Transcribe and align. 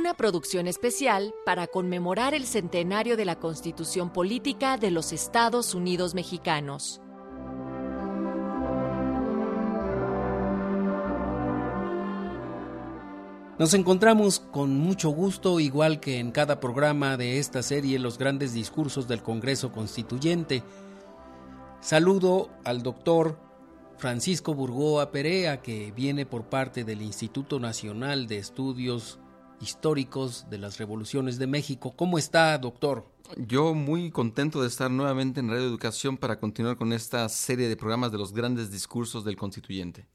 Una 0.00 0.14
producción 0.14 0.66
especial 0.66 1.34
para 1.44 1.66
conmemorar 1.66 2.32
el 2.32 2.46
centenario 2.46 3.18
de 3.18 3.26
la 3.26 3.38
Constitución 3.38 4.10
Política 4.10 4.78
de 4.78 4.90
los 4.90 5.12
Estados 5.12 5.74
Unidos 5.74 6.14
Mexicanos. 6.14 7.02
Nos 13.58 13.74
encontramos 13.74 14.40
con 14.40 14.78
mucho 14.78 15.10
gusto, 15.10 15.60
igual 15.60 16.00
que 16.00 16.18
en 16.18 16.30
cada 16.30 16.60
programa 16.60 17.18
de 17.18 17.38
esta 17.38 17.62
serie, 17.62 17.98
los 17.98 18.16
grandes 18.16 18.54
discursos 18.54 19.06
del 19.06 19.22
Congreso 19.22 19.70
Constituyente. 19.70 20.62
Saludo 21.82 22.48
al 22.64 22.82
doctor 22.82 23.38
Francisco 23.98 24.54
Burgoa 24.54 25.10
Perea, 25.10 25.60
que 25.60 25.92
viene 25.92 26.24
por 26.24 26.44
parte 26.44 26.84
del 26.84 27.02
Instituto 27.02 27.60
Nacional 27.60 28.26
de 28.28 28.38
Estudios 28.38 29.18
históricos 29.60 30.46
de 30.50 30.58
las 30.58 30.78
revoluciones 30.78 31.38
de 31.38 31.46
México. 31.46 31.94
¿Cómo 31.96 32.18
está, 32.18 32.56
doctor? 32.58 33.06
Yo 33.36 33.74
muy 33.74 34.10
contento 34.10 34.60
de 34.60 34.68
estar 34.68 34.90
nuevamente 34.90 35.40
en 35.40 35.48
Radio 35.48 35.64
Educación 35.64 36.16
para 36.16 36.38
continuar 36.38 36.76
con 36.76 36.92
esta 36.92 37.28
serie 37.28 37.68
de 37.68 37.76
programas 37.76 38.10
de 38.10 38.18
los 38.18 38.32
grandes 38.32 38.70
discursos 38.70 39.24
del 39.24 39.36
constituyente. 39.36 40.06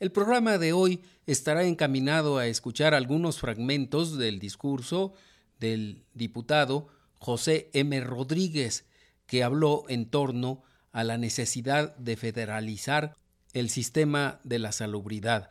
El 0.00 0.12
programa 0.12 0.58
de 0.58 0.72
hoy 0.72 1.00
estará 1.26 1.64
encaminado 1.64 2.36
a 2.36 2.46
escuchar 2.46 2.94
algunos 2.94 3.38
fragmentos 3.38 4.18
del 4.18 4.38
discurso 4.38 5.14
del 5.60 6.04
diputado 6.12 6.88
José 7.18 7.70
M. 7.72 7.98
Rodríguez, 8.00 8.84
que 9.26 9.42
habló 9.42 9.84
en 9.88 10.10
torno 10.10 10.62
a 10.92 11.04
la 11.04 11.16
necesidad 11.16 11.96
de 11.96 12.16
federalizar 12.16 13.16
el 13.54 13.70
sistema 13.70 14.40
de 14.44 14.58
la 14.58 14.72
salubridad. 14.72 15.48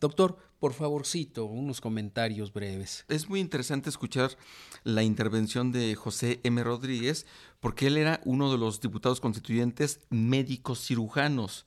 Doctor, 0.00 0.38
por 0.58 0.72
favorcito, 0.72 1.44
unos 1.44 1.80
comentarios 1.80 2.52
breves. 2.52 3.04
Es 3.08 3.28
muy 3.28 3.40
interesante 3.40 3.88
escuchar 3.90 4.36
la 4.84 5.02
intervención 5.02 5.72
de 5.72 5.94
José 5.94 6.40
M. 6.42 6.62
Rodríguez, 6.62 7.26
porque 7.60 7.86
él 7.86 7.96
era 7.96 8.20
uno 8.24 8.50
de 8.50 8.58
los 8.58 8.80
diputados 8.80 9.20
constituyentes 9.20 10.00
médicos 10.10 10.84
cirujanos 10.84 11.66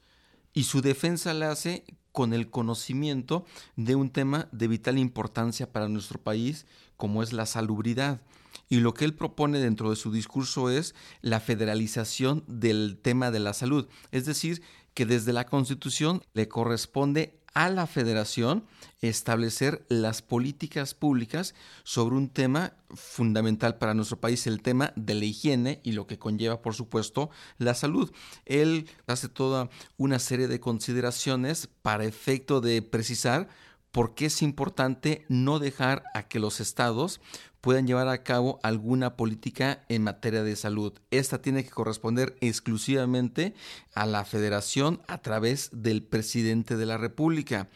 y 0.54 0.64
su 0.64 0.82
defensa 0.82 1.34
la 1.34 1.52
hace 1.52 1.86
con 2.12 2.34
el 2.34 2.50
conocimiento 2.50 3.46
de 3.78 3.96
un 3.96 4.10
tema 4.10 4.50
de 4.52 4.68
vital 4.68 4.98
importancia 4.98 5.72
para 5.72 5.88
nuestro 5.88 6.20
país, 6.20 6.66
como 6.98 7.24
es 7.24 7.32
la 7.32 7.46
salubridad. 7.46 8.22
Y 8.68 8.78
lo 8.78 8.94
que 8.94 9.06
él 9.06 9.14
propone 9.14 9.60
dentro 9.60 9.90
de 9.90 9.96
su 9.96 10.12
discurso 10.12 10.70
es 10.70 10.94
la 11.22 11.40
federalización 11.40 12.44
del 12.48 13.00
tema 13.02 13.32
de 13.32 13.40
la 13.40 13.54
salud, 13.54 13.88
es 14.12 14.26
decir, 14.26 14.62
que 14.94 15.06
desde 15.06 15.32
la 15.32 15.46
Constitución 15.46 16.22
le 16.34 16.50
corresponde 16.50 17.40
a 17.54 17.70
la 17.70 17.88
federación 17.88 18.64
establecer 19.02 19.84
las 19.90 20.22
políticas 20.22 20.94
públicas 20.94 21.56
sobre 21.84 22.16
un 22.16 22.30
tema 22.30 22.74
fundamental 22.94 23.78
para 23.78 23.94
nuestro 23.94 24.20
país, 24.20 24.46
el 24.48 24.62
tema 24.62 24.94
de 24.96 25.16
la 25.16 25.26
higiene 25.26 25.80
y 25.84 25.94
lo 25.94 26.08
que 26.08 26.20
conlleva, 26.20 26.62
por 26.62 26.76
supuesto, 26.76 27.30
la 27.58 27.74
salud. 27.74 28.12
Él 28.46 28.90
hace 29.08 29.28
toda 29.28 29.70
una 29.98 30.20
serie 30.20 30.48
de 30.48 30.60
consideraciones 30.60 31.68
para 31.82 32.06
efecto 32.06 32.62
de 32.62 32.82
precisar 32.82 33.48
por 33.92 34.16
qué 34.16 34.28
es 34.28 34.42
importante 34.42 35.26
no 35.28 35.60
dejar 35.60 36.04
a 36.14 36.24
que 36.24 36.40
los 36.40 36.60
estados 36.60 37.20
puedan 37.62 37.88
llevar 37.88 38.08
a 38.08 38.24
cabo 38.24 38.60
alguna 38.64 39.16
política 39.16 39.86
en 39.88 40.04
materia 40.04 40.44
de 40.44 40.56
salud. 40.56 40.94
Esta 41.12 41.42
tiene 41.42 41.64
que 41.64 41.70
corresponder 41.70 42.36
exclusivamente 42.42 43.54
a 43.94 44.06
la 44.06 44.26
federación 44.26 45.02
a 45.08 45.20
través 45.22 45.70
del 45.72 46.04
presidente 46.04 46.76
de 46.76 46.86
la 46.86 46.98
República 46.98 47.70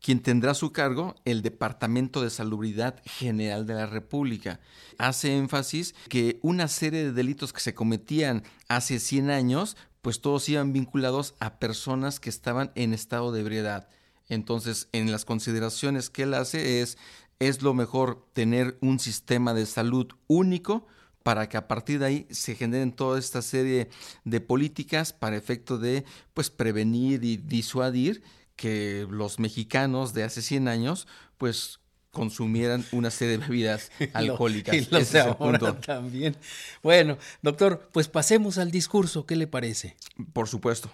quien 0.00 0.20
tendrá 0.20 0.52
a 0.52 0.54
su 0.54 0.72
cargo 0.72 1.14
el 1.24 1.42
Departamento 1.42 2.22
de 2.22 2.30
Salubridad 2.30 3.00
General 3.04 3.66
de 3.66 3.74
la 3.74 3.86
República. 3.86 4.60
Hace 4.98 5.36
énfasis 5.36 5.94
que 6.08 6.38
una 6.42 6.68
serie 6.68 7.04
de 7.04 7.12
delitos 7.12 7.52
que 7.52 7.60
se 7.60 7.74
cometían 7.74 8.42
hace 8.68 8.98
100 8.98 9.30
años, 9.30 9.76
pues 10.02 10.20
todos 10.20 10.48
iban 10.48 10.72
vinculados 10.72 11.34
a 11.40 11.58
personas 11.58 12.20
que 12.20 12.30
estaban 12.30 12.72
en 12.74 12.94
estado 12.94 13.32
de 13.32 13.40
ebriedad. 13.40 13.88
Entonces, 14.28 14.88
en 14.92 15.10
las 15.10 15.24
consideraciones 15.24 16.08
que 16.08 16.22
él 16.22 16.34
hace 16.34 16.82
es 16.82 16.98
es 17.40 17.62
lo 17.62 17.74
mejor 17.74 18.26
tener 18.32 18.78
un 18.80 18.98
sistema 18.98 19.54
de 19.54 19.66
salud 19.66 20.06
único 20.28 20.86
para 21.22 21.48
que 21.48 21.56
a 21.56 21.66
partir 21.68 21.98
de 21.98 22.06
ahí 22.06 22.26
se 22.30 22.54
generen 22.54 22.92
toda 22.92 23.18
esta 23.18 23.42
serie 23.42 23.88
de 24.24 24.40
políticas 24.40 25.12
para 25.12 25.36
efecto 25.36 25.78
de 25.78 26.04
pues 26.34 26.50
prevenir 26.50 27.24
y 27.24 27.36
disuadir 27.36 28.22
que 28.56 29.06
los 29.10 29.38
mexicanos 29.38 30.12
de 30.14 30.22
hace 30.22 30.42
100 30.42 30.68
años 30.68 31.08
pues 31.38 31.80
consumieran 32.10 32.84
una 32.92 33.10
serie 33.10 33.38
de 33.38 33.46
bebidas 33.46 33.90
alcohólicas. 34.12 34.74
y 34.74 34.86
los 34.90 35.12
de 35.12 35.20
ahora 35.20 35.80
también. 35.80 36.36
Bueno, 36.82 37.18
doctor, 37.40 37.88
pues 37.92 38.08
pasemos 38.08 38.58
al 38.58 38.70
discurso, 38.70 39.26
¿qué 39.26 39.36
le 39.36 39.46
parece? 39.46 39.96
Por 40.32 40.48
supuesto. 40.48 40.90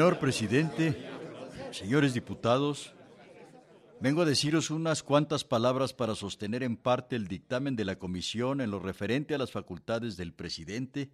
Señor 0.00 0.18
presidente, 0.18 0.96
señores 1.72 2.14
diputados, 2.14 2.94
vengo 4.00 4.22
a 4.22 4.24
deciros 4.24 4.70
unas 4.70 5.02
cuantas 5.02 5.44
palabras 5.44 5.92
para 5.92 6.14
sostener 6.14 6.62
en 6.62 6.78
parte 6.78 7.16
el 7.16 7.28
dictamen 7.28 7.76
de 7.76 7.84
la 7.84 7.96
comisión 7.96 8.62
en 8.62 8.70
lo 8.70 8.78
referente 8.78 9.34
a 9.34 9.38
las 9.38 9.52
facultades 9.52 10.16
del 10.16 10.32
presidente, 10.32 11.10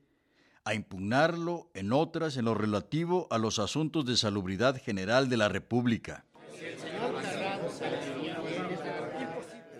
a 0.63 0.75
impugnarlo 0.75 1.69
en 1.75 1.93
otras 1.93 2.37
en 2.37 2.45
lo 2.45 2.55
relativo 2.55 3.27
a 3.33 3.39
los 3.39 3.59
asuntos 3.59 4.07
de 4.07 4.17
salubridad 4.17 4.81
general 4.81 5.29
de 5.29 5.37
la 5.37 5.49
República. 5.49 6.25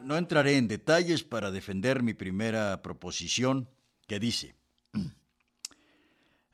No 0.03 0.17
entraré 0.17 0.57
en 0.57 0.67
detalles 0.67 1.23
para 1.23 1.53
defender 1.53 2.03
mi 2.03 2.13
primera 2.13 2.83
proposición, 2.83 3.69
que 4.09 4.19
dice, 4.19 4.57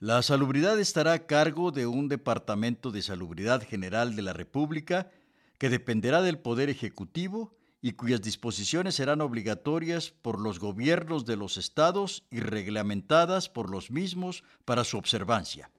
la 0.03 0.21
salubridad 0.21 0.81
estará 0.81 1.13
a 1.13 1.27
cargo 1.27 1.71
de 1.71 1.87
un 1.87 2.09
Departamento 2.09 2.91
de 2.91 3.03
Salubridad 3.03 3.63
General 3.63 4.17
de 4.17 4.23
la 4.23 4.33
República 4.33 5.13
que 5.59 5.71
dependerá 5.71 6.23
del 6.23 6.41
Poder 6.41 6.71
Ejecutivo 6.71 7.55
y 7.81 7.93
cuyas 7.93 8.21
disposiciones 8.21 8.97
serán 8.97 9.21
obligatorias 9.21 10.13
por 10.21 10.41
los 10.41 10.59
gobiernos 10.59 11.25
de 11.25 11.37
los 11.37 11.57
estados 11.57 12.25
y 12.33 12.41
reglamentadas 12.41 13.49
por 13.49 13.71
los 13.71 13.93
mismos 13.93 14.43
para 14.65 14.83
su 14.83 14.99
observancia. 14.99 15.71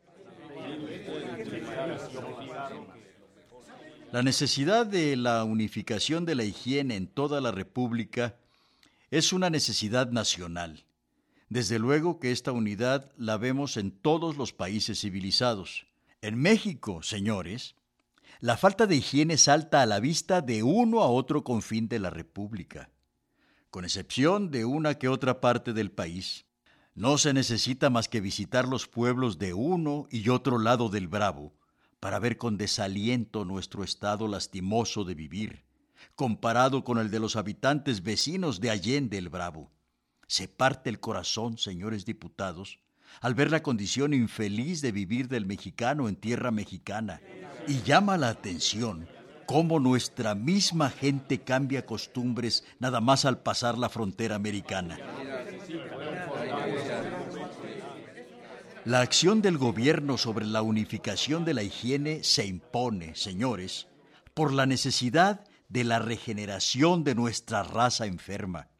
La 4.13 4.23
necesidad 4.23 4.85
de 4.85 5.17
la 5.17 5.43
unificación 5.43 6.23
de 6.23 6.35
la 6.35 6.45
higiene 6.45 6.95
en 6.95 7.07
toda 7.07 7.41
la 7.41 7.51
República 7.51 8.37
es 9.11 9.33
una 9.33 9.49
necesidad 9.49 10.11
nacional 10.11 10.85
desde 11.53 11.77
luego 11.77 12.19
que 12.19 12.31
esta 12.31 12.51
unidad 12.51 13.11
la 13.15 13.37
vemos 13.37 13.77
en 13.77 13.91
todos 13.91 14.37
los 14.37 14.53
países 14.53 15.01
civilizados. 15.01 15.85
En 16.21 16.35
México, 16.35 17.03
señores, 17.03 17.75
la 18.39 18.57
falta 18.57 18.87
de 18.87 18.95
higiene 18.95 19.37
salta 19.37 19.83
a 19.83 19.85
la 19.85 19.99
vista 19.99 20.41
de 20.41 20.63
uno 20.63 21.01
a 21.01 21.07
otro 21.07 21.43
confín 21.43 21.87
de 21.87 21.99
la 21.99 22.09
República, 22.09 22.89
con 23.69 23.85
excepción 23.85 24.49
de 24.49 24.65
una 24.65 24.95
que 24.95 25.07
otra 25.07 25.41
parte 25.41 25.73
del 25.73 25.91
país. 25.91 26.47
No 26.95 27.19
se 27.19 27.33
necesita 27.33 27.91
más 27.91 28.09
que 28.09 28.19
visitar 28.19 28.67
los 28.67 28.87
pueblos 28.87 29.37
de 29.37 29.53
uno 29.53 30.07
y 30.09 30.29
otro 30.29 30.57
lado 30.57 30.89
del 30.89 31.07
Bravo 31.07 31.53
para 31.99 32.17
ver 32.17 32.37
con 32.37 32.57
desaliento 32.57 33.45
nuestro 33.45 33.83
estado 33.83 34.27
lastimoso 34.27 35.03
de 35.03 35.13
vivir, 35.13 35.65
comparado 36.15 36.83
con 36.83 36.97
el 36.97 37.11
de 37.11 37.19
los 37.19 37.35
habitantes 37.35 38.01
vecinos 38.01 38.59
de 38.59 38.71
Allende 38.71 39.19
el 39.19 39.29
Bravo. 39.29 39.69
Se 40.33 40.47
parte 40.47 40.89
el 40.89 40.99
corazón, 40.99 41.59
señores 41.59 42.05
diputados, 42.05 42.79
al 43.21 43.35
ver 43.35 43.51
la 43.51 43.61
condición 43.61 44.15
infeliz 44.15 44.81
de 44.81 44.91
vivir 44.91 45.27
del 45.27 45.45
mexicano 45.45 46.09
en 46.09 46.15
tierra 46.15 46.49
mexicana. 46.49 47.21
Y 47.67 47.83
llama 47.83 48.17
la 48.17 48.29
atención 48.29 49.07
cómo 49.45 49.79
nuestra 49.79 50.33
misma 50.33 50.89
gente 50.89 51.41
cambia 51.41 51.85
costumbres 51.85 52.63
nada 52.79 52.99
más 52.99 53.25
al 53.25 53.43
pasar 53.43 53.77
la 53.77 53.89
frontera 53.89 54.33
americana. 54.33 54.97
La 58.85 59.01
acción 59.01 59.43
del 59.43 59.59
gobierno 59.59 60.17
sobre 60.17 60.47
la 60.47 60.63
unificación 60.63 61.45
de 61.45 61.53
la 61.53 61.61
higiene 61.61 62.23
se 62.23 62.47
impone, 62.47 63.13
señores, 63.13 63.87
por 64.33 64.51
la 64.51 64.65
necesidad 64.65 65.45
de 65.69 65.83
la 65.83 65.99
regeneración 65.99 67.03
de 67.03 67.13
nuestra 67.13 67.61
raza 67.61 68.07
enferma. 68.07 68.72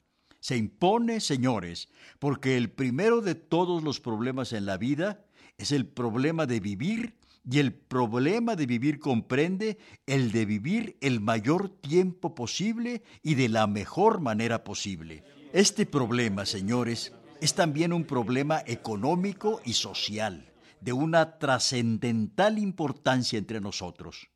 Se 0.44 0.58
impone, 0.58 1.22
señores, 1.22 1.88
porque 2.20 2.58
el 2.58 2.70
primero 2.70 3.22
de 3.22 3.34
todos 3.34 3.82
los 3.82 4.02
problemas 4.02 4.52
en 4.52 4.66
la 4.66 4.76
vida 4.76 5.24
es 5.58 5.72
el 5.72 5.88
problema 5.88 6.46
de 6.46 6.60
vivir 6.60 7.16
y 7.50 7.60
el 7.60 7.74
problema 7.74 8.58
de 8.58 8.66
vivir 8.66 9.00
comprende 9.00 9.78
el 10.06 10.34
de 10.34 10.46
vivir 10.46 10.98
el 11.00 11.22
mayor 11.22 11.70
tiempo 11.70 12.36
posible 12.36 13.04
y 13.22 13.36
de 13.36 13.48
la 13.48 13.68
mejor 13.68 14.20
manera 14.20 14.66
posible. 14.66 15.24
Este 15.54 15.86
problema, 15.86 16.46
señores, 16.46 17.14
es 17.40 17.54
también 17.54 17.94
un 17.94 18.04
problema 18.04 18.64
económico 18.66 19.62
y 19.64 19.72
social 19.72 20.52
de 20.82 20.92
una 20.92 21.40
trascendental 21.40 22.60
importancia 22.60 23.40
entre 23.40 23.62
nosotros. 23.62 24.28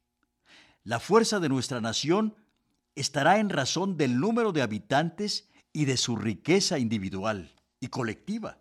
La 0.86 1.02
fuerza 1.02 1.42
de 1.42 1.50
nuestra 1.50 1.82
nación 1.82 2.34
estará 2.96 3.40
en 3.40 3.50
razón 3.50 3.98
del 3.98 4.22
número 4.22 4.54
de 4.54 4.62
habitantes 4.62 5.50
y 5.74 5.86
de 5.86 5.98
su 5.98 6.16
riqueza 6.16 6.80
individual 6.80 7.54
y 7.80 7.88
colectiva. 7.88 8.60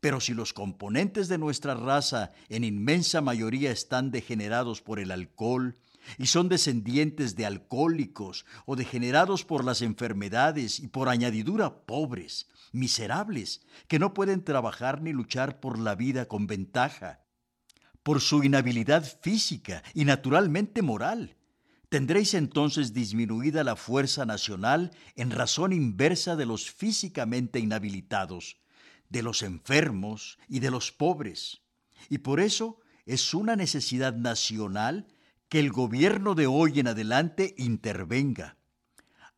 Pero 0.00 0.20
si 0.20 0.34
los 0.34 0.52
componentes 0.52 1.28
de 1.28 1.38
nuestra 1.38 1.74
raza 1.74 2.32
en 2.48 2.64
inmensa 2.64 3.20
mayoría 3.20 3.70
están 3.70 4.10
degenerados 4.10 4.82
por 4.82 4.98
el 4.98 5.10
alcohol 5.10 5.76
y 6.18 6.26
son 6.26 6.48
descendientes 6.48 7.36
de 7.36 7.46
alcohólicos 7.46 8.44
o 8.66 8.76
degenerados 8.76 9.44
por 9.44 9.64
las 9.64 9.82
enfermedades 9.82 10.80
y 10.80 10.88
por 10.88 11.08
añadidura 11.08 11.86
pobres, 11.86 12.48
miserables, 12.72 13.62
que 13.86 13.98
no 13.98 14.14
pueden 14.14 14.42
trabajar 14.42 15.02
ni 15.02 15.12
luchar 15.12 15.60
por 15.60 15.78
la 15.78 15.94
vida 15.94 16.26
con 16.26 16.46
ventaja, 16.46 17.20
por 18.02 18.20
su 18.20 18.42
inhabilidad 18.42 19.04
física 19.22 19.82
y 19.94 20.04
naturalmente 20.04 20.82
moral, 20.82 21.36
tendréis 21.92 22.32
entonces 22.32 22.94
disminuida 22.94 23.64
la 23.64 23.76
fuerza 23.76 24.24
nacional 24.24 24.92
en 25.14 25.30
razón 25.30 25.74
inversa 25.74 26.36
de 26.36 26.46
los 26.46 26.70
físicamente 26.70 27.58
inhabilitados 27.58 28.56
de 29.10 29.22
los 29.22 29.42
enfermos 29.42 30.38
y 30.48 30.60
de 30.60 30.70
los 30.70 30.90
pobres. 30.90 31.60
Y 32.08 32.16
por 32.18 32.40
eso 32.40 32.80
es 33.04 33.34
una 33.34 33.56
necesidad 33.56 34.14
nacional 34.14 35.06
que 35.50 35.60
el 35.60 35.70
gobierno 35.70 36.34
de 36.34 36.46
hoy 36.46 36.80
en 36.80 36.86
adelante 36.86 37.54
intervenga, 37.58 38.56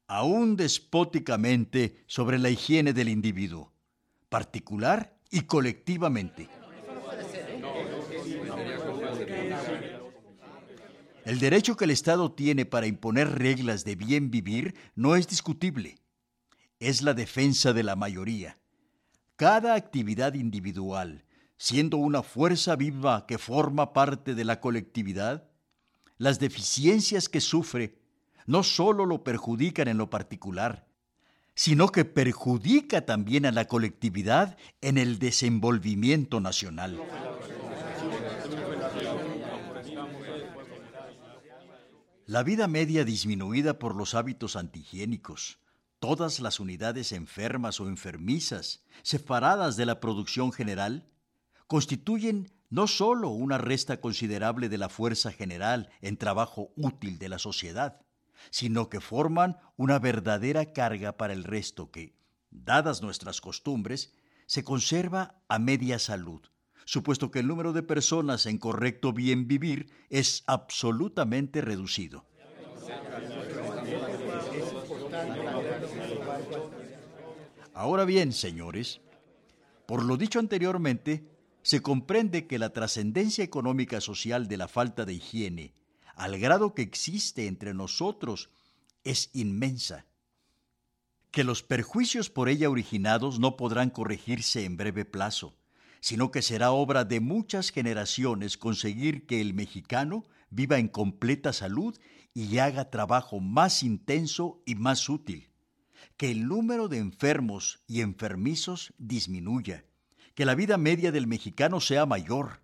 aún 0.07 0.55
despóticamente, 0.55 2.05
sobre 2.07 2.39
la 2.39 2.51
higiene 2.51 2.93
del 2.93 3.09
individuo, 3.09 3.73
particular 4.29 5.19
y 5.29 5.41
colectivamente. 5.41 6.49
El 11.25 11.39
derecho 11.39 11.77
que 11.77 11.85
el 11.85 11.91
Estado 11.91 12.33
tiene 12.33 12.67
para 12.67 12.87
imponer 12.87 13.39
reglas 13.39 13.85
de 13.85 13.97
bien 13.97 14.31
vivir 14.31 14.75
no 14.95 15.17
es 15.17 15.27
discutible. 15.27 15.97
Es 16.79 17.03
la 17.03 17.15
defensa 17.15 17.73
de 17.73 17.83
la 17.83 17.97
mayoría 17.97 18.59
cada 19.37 19.75
actividad 19.75 20.35
individual, 20.35 21.25
siendo 21.57 21.97
una 21.97 22.23
fuerza 22.23 22.77
viva 22.77 23.27
que 23.27 23.39
forma 23.39 23.93
parte 23.93 24.35
de 24.35 24.45
la 24.45 24.61
colectividad, 24.61 25.49
las 26.19 26.39
deficiencias 26.39 27.29
que 27.29 27.41
sufre 27.41 27.99
no 28.47 28.63
solo 28.63 29.07
lo 29.07 29.25
perjudican 29.25 29.89
en 29.89 29.99
lo 29.99 30.11
particular, 30.11 30.87
sino 31.55 31.89
que 31.89 32.05
perjudica 32.05 33.05
también 33.05 33.47
a 33.47 33.53
la 33.53 33.67
colectividad 33.67 34.57
en 34.81 34.99
el 34.99 35.19
desenvolvimiento 35.19 36.41
nacional. 36.41 37.01
La 42.27 42.43
vida 42.43 42.69
media 42.69 43.05
disminuida 43.05 43.79
por 43.79 43.95
los 43.95 44.15
hábitos 44.15 44.57
antihigiénicos, 44.57 45.59
todas 45.99 46.41
las 46.41 46.59
unidades 46.59 47.13
enfermas 47.13 47.81
o 47.81 47.87
enfermizas, 47.87 48.83
separadas 49.03 49.77
de 49.77 49.85
la 49.85 50.01
producción 50.01 50.51
general, 50.51 51.07
constituyen 51.67 52.51
no 52.71 52.87
sólo 52.87 53.29
una 53.29 53.59
resta 53.59 54.01
considerable 54.01 54.71
de 54.71 54.79
la 54.79 54.89
fuerza 54.89 55.33
general 55.33 55.91
en 56.01 56.17
trabajo 56.17 56.73
útil 56.77 57.19
de 57.19 57.29
la 57.29 57.39
sociedad, 57.39 58.01
sino 58.49 58.89
que 58.89 59.03
forman 59.03 59.59
una 59.77 59.99
verdadera 59.99 60.73
carga 60.73 61.19
para 61.19 61.35
el 61.35 61.45
resto 61.45 61.91
que, 61.91 62.17
dadas 62.51 63.03
nuestras 63.03 63.43
costumbres, 63.43 64.15
se 64.47 64.65
conserva 64.65 65.43
a 65.49 65.59
media 65.59 65.99
salud, 65.99 66.41
supuesto 66.85 67.31
que 67.31 67.41
el 67.41 67.47
número 67.47 67.73
de 67.73 67.83
personas 67.83 68.47
en 68.47 68.59
correcto 68.59 69.13
bien 69.13 69.49
vivir 69.49 69.91
es 70.11 70.45
absolutamente 70.47 71.61
reducido. 71.61 72.25
Ahora 77.73 78.05
bien, 78.05 78.33
señores, 78.33 79.01
por 79.87 80.05
lo 80.05 80.17
dicho 80.17 80.39
anteriormente, 80.39 81.25
se 81.63 81.83
comprende 81.83 82.47
que 82.47 82.59
la 82.59 82.71
trascendencia 82.71 83.43
económica 83.43 84.01
social 84.01 84.49
de 84.49 84.57
la 84.57 84.69
falta 84.69 85.05
de 85.05 85.15
higiene, 85.15 85.75
al 86.15 86.39
grado 86.39 86.75
que 86.75 86.83
existe 86.83 87.47
entre 87.47 87.75
nosotros, 87.75 88.51
es 89.03 89.31
inmensa, 89.33 90.07
que 91.31 91.43
los 91.43 91.63
perjuicios 91.63 92.31
por 92.31 92.49
ella 92.49 92.71
originados 92.71 93.41
no 93.41 93.57
podrán 93.57 93.91
corregirse 93.91 94.65
en 94.65 94.77
breve 94.77 95.05
plazo, 95.05 95.57
sino 96.05 96.31
que 96.31 96.43
será 96.43 96.71
obra 96.71 97.07
de 97.07 97.21
muchas 97.21 97.71
generaciones 97.71 98.59
conseguir 98.59 99.25
que 99.25 99.41
el 99.41 99.55
mexicano 99.55 100.27
viva 100.51 100.77
en 100.77 100.89
completa 100.89 101.55
salud 101.55 101.99
y 102.35 102.59
haga 102.59 102.91
trabajo 102.91 103.41
más 103.41 103.83
intenso 103.83 104.61
y 104.67 104.75
más 104.75 105.09
útil. 105.09 105.49
Que 106.19 106.31
el 106.31 106.47
número 106.47 106.89
de 106.89 106.99
enfermos 106.99 107.81
y 107.87 108.03
enfermizos 108.03 108.93
disminuya, 108.99 109.87
que 110.35 110.45
la 110.45 110.55
vida 110.55 110.77
media 110.77 111.11
del 111.11 111.27
mexicano 111.27 111.81
sea 111.81 112.05
mayor. 112.05 112.61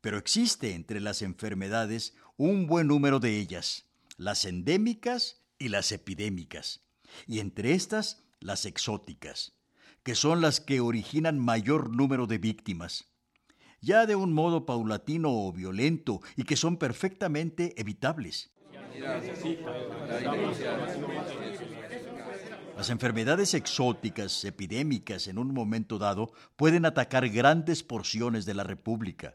Pero 0.00 0.16
existe 0.16 0.76
entre 0.76 1.00
las 1.00 1.20
enfermedades 1.22 2.14
un 2.36 2.68
buen 2.68 2.86
número 2.86 3.18
de 3.18 3.40
ellas, 3.40 3.86
las 4.16 4.44
endémicas 4.44 5.42
y 5.58 5.66
las 5.70 5.90
epidémicas, 5.90 6.84
y 7.26 7.40
entre 7.40 7.72
estas 7.72 8.22
las 8.38 8.66
exóticas, 8.66 9.52
que 10.02 10.14
son 10.14 10.40
las 10.40 10.60
que 10.60 10.80
originan 10.80 11.38
mayor 11.38 11.90
número 11.90 12.26
de 12.26 12.38
víctimas, 12.38 13.12
ya 13.80 14.06
de 14.06 14.16
un 14.16 14.32
modo 14.32 14.66
paulatino 14.66 15.30
o 15.30 15.52
violento 15.52 16.20
y 16.36 16.44
que 16.44 16.56
son 16.56 16.76
perfectamente 16.76 17.74
evitables. 17.80 18.52
Las 22.76 22.90
enfermedades 22.90 23.54
exóticas, 23.54 24.44
epidémicas 24.44 25.28
en 25.28 25.38
un 25.38 25.54
momento 25.54 25.98
dado, 25.98 26.32
pueden 26.56 26.84
atacar 26.84 27.28
grandes 27.28 27.82
porciones 27.82 28.44
de 28.44 28.54
la 28.54 28.64
República, 28.64 29.34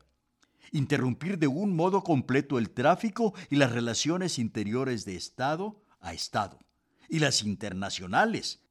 interrumpir 0.71 1.37
de 1.37 1.47
un 1.47 1.75
modo 1.75 2.03
completo 2.03 2.57
el 2.57 2.71
tráfico 2.71 3.33
y 3.49 3.55
las 3.55 3.71
relaciones 3.71 4.37
interiores 4.37 5.05
de 5.05 5.15
Estado 5.15 5.81
a 5.99 6.13
Estado, 6.13 6.59
y 7.09 7.19
las 7.19 7.43
internacionales, 7.43 8.66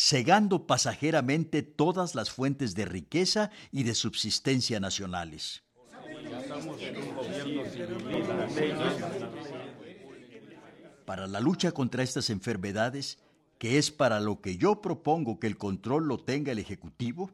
cegando 0.00 0.66
pasajeramente 0.66 1.62
todas 1.62 2.14
las 2.14 2.30
fuentes 2.30 2.74
de 2.74 2.86
riqueza 2.86 3.50
y 3.70 3.82
de 3.82 3.94
subsistencia 3.94 4.80
nacionales. 4.80 5.62
Para 11.04 11.26
la 11.26 11.38
lucha 11.38 11.72
contra 11.72 12.02
estas 12.02 12.30
enfermedades, 12.30 13.18
que 13.58 13.76
es 13.76 13.90
para 13.90 14.20
lo 14.20 14.40
que 14.40 14.56
yo 14.56 14.80
propongo 14.80 15.38
que 15.38 15.46
el 15.46 15.58
control 15.58 16.08
lo 16.08 16.18
tenga 16.18 16.52
el 16.52 16.58
Ejecutivo, 16.58 17.30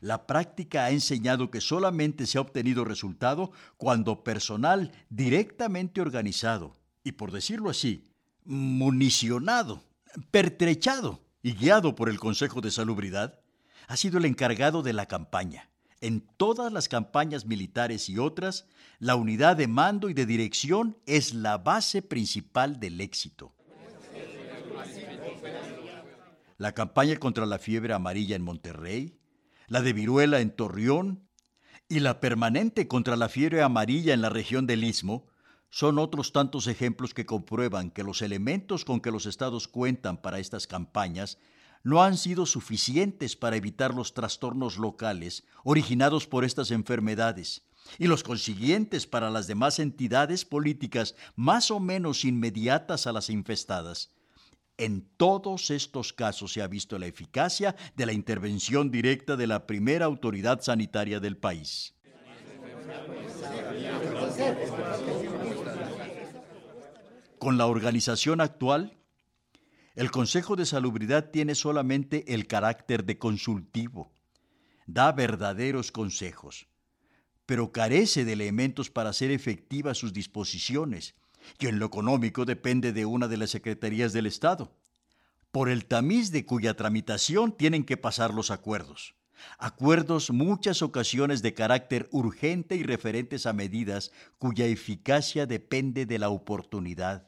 la 0.00 0.26
práctica 0.26 0.84
ha 0.84 0.90
enseñado 0.90 1.50
que 1.50 1.62
solamente 1.62 2.26
se 2.26 2.36
ha 2.36 2.42
obtenido 2.42 2.84
resultado 2.84 3.50
cuando 3.78 4.22
personal 4.24 4.92
directamente 5.08 6.02
organizado 6.02 6.76
y, 7.02 7.12
por 7.12 7.32
decirlo 7.32 7.70
así, 7.70 8.04
municionado, 8.44 9.82
pertrechado 10.30 11.26
y 11.48 11.54
guiado 11.54 11.94
por 11.94 12.10
el 12.10 12.20
Consejo 12.20 12.60
de 12.60 12.70
Salubridad, 12.70 13.40
ha 13.86 13.96
sido 13.96 14.18
el 14.18 14.26
encargado 14.26 14.82
de 14.82 14.92
la 14.92 15.06
campaña. 15.06 15.70
En 16.02 16.20
todas 16.20 16.70
las 16.70 16.88
campañas 16.88 17.46
militares 17.46 18.10
y 18.10 18.18
otras, 18.18 18.66
la 18.98 19.16
unidad 19.16 19.56
de 19.56 19.66
mando 19.66 20.10
y 20.10 20.14
de 20.14 20.26
dirección 20.26 20.98
es 21.06 21.32
la 21.32 21.56
base 21.56 22.02
principal 22.02 22.78
del 22.78 23.00
éxito. 23.00 23.54
la 26.58 26.72
campaña 26.72 27.16
contra 27.16 27.46
la 27.46 27.58
fiebre 27.58 27.94
amarilla 27.94 28.36
en 28.36 28.42
Monterrey, 28.42 29.16
la 29.68 29.80
de 29.80 29.92
viruela 29.92 30.40
en 30.40 30.50
Torreón 30.50 31.28
y 31.88 32.00
la 32.00 32.20
permanente 32.20 32.88
contra 32.88 33.16
la 33.16 33.28
fiebre 33.28 33.62
amarilla 33.62 34.12
en 34.12 34.20
la 34.20 34.28
región 34.28 34.66
del 34.66 34.82
Istmo, 34.82 35.28
son 35.70 35.98
otros 35.98 36.32
tantos 36.32 36.66
ejemplos 36.66 37.14
que 37.14 37.26
comprueban 37.26 37.90
que 37.90 38.02
los 38.02 38.22
elementos 38.22 38.84
con 38.84 39.00
que 39.00 39.10
los 39.10 39.26
estados 39.26 39.68
cuentan 39.68 40.16
para 40.16 40.38
estas 40.38 40.66
campañas 40.66 41.38
no 41.84 42.02
han 42.02 42.16
sido 42.16 42.46
suficientes 42.46 43.36
para 43.36 43.56
evitar 43.56 43.94
los 43.94 44.14
trastornos 44.14 44.78
locales 44.78 45.44
originados 45.64 46.26
por 46.26 46.44
estas 46.44 46.70
enfermedades 46.70 47.62
y 47.98 48.06
los 48.06 48.22
consiguientes 48.22 49.06
para 49.06 49.30
las 49.30 49.46
demás 49.46 49.78
entidades 49.78 50.44
políticas 50.44 51.14
más 51.36 51.70
o 51.70 51.80
menos 51.80 52.24
inmediatas 52.24 53.06
a 53.06 53.12
las 53.12 53.30
infestadas. 53.30 54.10
En 54.76 55.08
todos 55.16 55.70
estos 55.70 56.12
casos 56.12 56.52
se 56.52 56.62
ha 56.62 56.68
visto 56.68 56.98
la 56.98 57.06
eficacia 57.06 57.74
de 57.96 58.06
la 58.06 58.12
intervención 58.12 58.90
directa 58.90 59.36
de 59.36 59.46
la 59.46 59.66
primera 59.66 60.06
autoridad 60.06 60.60
sanitaria 60.60 61.18
del 61.20 61.36
país. 61.36 61.94
Con 67.38 67.56
la 67.56 67.66
organización 67.66 68.40
actual, 68.40 68.98
el 69.94 70.10
Consejo 70.10 70.56
de 70.56 70.66
Salubridad 70.66 71.30
tiene 71.30 71.54
solamente 71.54 72.34
el 72.34 72.46
carácter 72.46 73.04
de 73.04 73.18
consultivo. 73.18 74.12
Da 74.86 75.12
verdaderos 75.12 75.92
consejos, 75.92 76.66
pero 77.46 77.70
carece 77.70 78.24
de 78.24 78.32
elementos 78.32 78.90
para 78.90 79.10
hacer 79.10 79.30
efectivas 79.30 79.98
sus 79.98 80.12
disposiciones, 80.12 81.14
y 81.60 81.66
en 81.66 81.78
lo 81.78 81.86
económico 81.86 82.44
depende 82.44 82.92
de 82.92 83.06
una 83.06 83.28
de 83.28 83.36
las 83.36 83.50
secretarías 83.50 84.12
del 84.12 84.26
Estado, 84.26 84.76
por 85.52 85.68
el 85.68 85.84
tamiz 85.84 86.32
de 86.32 86.44
cuya 86.44 86.74
tramitación 86.74 87.56
tienen 87.56 87.84
que 87.84 87.96
pasar 87.96 88.34
los 88.34 88.50
acuerdos. 88.50 89.14
Acuerdos 89.58 90.30
muchas 90.30 90.82
ocasiones 90.82 91.42
de 91.42 91.54
carácter 91.54 92.08
urgente 92.10 92.74
y 92.74 92.82
referentes 92.82 93.46
a 93.46 93.52
medidas 93.52 94.10
cuya 94.38 94.66
eficacia 94.66 95.46
depende 95.46 96.06
de 96.06 96.18
la 96.18 96.30
oportunidad. 96.30 97.27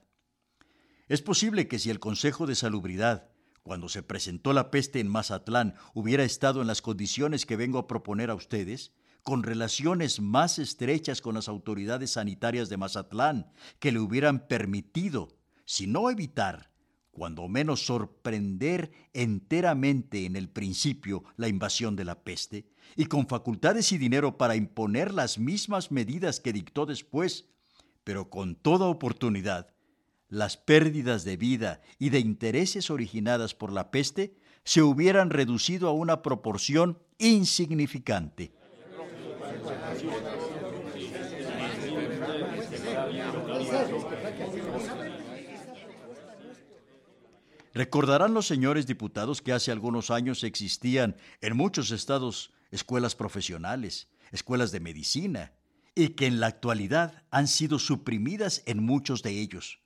Es 1.10 1.22
posible 1.22 1.66
que 1.66 1.80
si 1.80 1.90
el 1.90 1.98
Consejo 1.98 2.46
de 2.46 2.54
Salubridad, 2.54 3.32
cuando 3.64 3.88
se 3.88 4.04
presentó 4.04 4.52
la 4.52 4.70
peste 4.70 5.00
en 5.00 5.08
Mazatlán, 5.08 5.74
hubiera 5.92 6.22
estado 6.22 6.60
en 6.60 6.68
las 6.68 6.82
condiciones 6.82 7.46
que 7.46 7.56
vengo 7.56 7.80
a 7.80 7.88
proponer 7.88 8.30
a 8.30 8.36
ustedes, 8.36 8.92
con 9.24 9.42
relaciones 9.42 10.20
más 10.20 10.60
estrechas 10.60 11.20
con 11.20 11.34
las 11.34 11.48
autoridades 11.48 12.12
sanitarias 12.12 12.68
de 12.68 12.76
Mazatlán, 12.76 13.50
que 13.80 13.90
le 13.90 13.98
hubieran 13.98 14.46
permitido, 14.46 15.36
si 15.64 15.88
no 15.88 16.10
evitar, 16.10 16.70
cuando 17.10 17.48
menos 17.48 17.84
sorprender 17.84 18.92
enteramente 19.12 20.26
en 20.26 20.36
el 20.36 20.48
principio 20.48 21.24
la 21.36 21.48
invasión 21.48 21.96
de 21.96 22.04
la 22.04 22.22
peste, 22.22 22.70
y 22.94 23.06
con 23.06 23.26
facultades 23.26 23.90
y 23.90 23.98
dinero 23.98 24.38
para 24.38 24.54
imponer 24.54 25.12
las 25.12 25.40
mismas 25.40 25.90
medidas 25.90 26.38
que 26.38 26.52
dictó 26.52 26.86
después, 26.86 27.48
pero 28.04 28.30
con 28.30 28.54
toda 28.54 28.86
oportunidad, 28.86 29.74
las 30.30 30.56
pérdidas 30.56 31.24
de 31.24 31.36
vida 31.36 31.82
y 31.98 32.10
de 32.10 32.20
intereses 32.20 32.90
originadas 32.90 33.54
por 33.54 33.72
la 33.72 33.90
peste 33.90 34.34
se 34.64 34.82
hubieran 34.82 35.30
reducido 35.30 35.88
a 35.88 35.92
una 35.92 36.22
proporción 36.22 36.98
insignificante. 37.18 38.52
Recordarán 47.72 48.34
los 48.34 48.46
señores 48.46 48.86
diputados 48.86 49.42
que 49.42 49.52
hace 49.52 49.70
algunos 49.70 50.10
años 50.10 50.44
existían 50.44 51.16
en 51.40 51.56
muchos 51.56 51.90
estados 51.90 52.52
escuelas 52.70 53.14
profesionales, 53.14 54.08
escuelas 54.32 54.72
de 54.72 54.80
medicina, 54.80 55.52
y 55.94 56.10
que 56.10 56.26
en 56.26 56.40
la 56.40 56.46
actualidad 56.46 57.24
han 57.30 57.48
sido 57.48 57.78
suprimidas 57.78 58.62
en 58.66 58.82
muchos 58.82 59.22
de 59.22 59.40
ellos, 59.40 59.80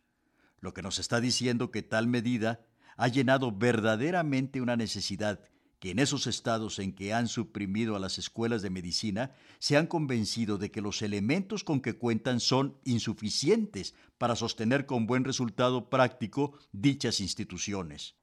lo 0.65 0.75
que 0.75 0.83
nos 0.83 0.99
está 0.99 1.21
diciendo 1.21 1.71
que 1.71 1.83
tal 1.83 2.09
medida 2.09 2.67
ha 2.97 3.07
llenado 3.09 3.53
verdaderamente 3.53 4.61
una 4.61 4.77
necesidad 4.77 5.41
que 5.79 5.91
en 5.91 5.99
esos 5.99 6.27
estados 6.27 6.79
en 6.79 6.95
que 6.95 7.13
han 7.13 7.29
suprimido 7.29 7.95
a 7.95 7.99
las 7.99 8.17
escuelas 8.17 8.63
de 8.63 8.71
medicina 8.71 9.33
se 9.59 9.77
han 9.77 9.87
convencido 9.87 10.57
de 10.57 10.71
que 10.71 10.81
los 10.81 11.03
elementos 11.03 11.63
con 11.63 11.83
que 11.83 11.99
cuentan 11.99 12.41
son 12.41 12.79
insuficientes 12.85 13.95
para 14.17 14.35
sostener 14.35 14.87
con 14.87 15.07
buen 15.07 15.25
resultado 15.25 15.91
práctico 15.91 16.59
dichas 16.73 17.21
instituciones. 17.21 18.15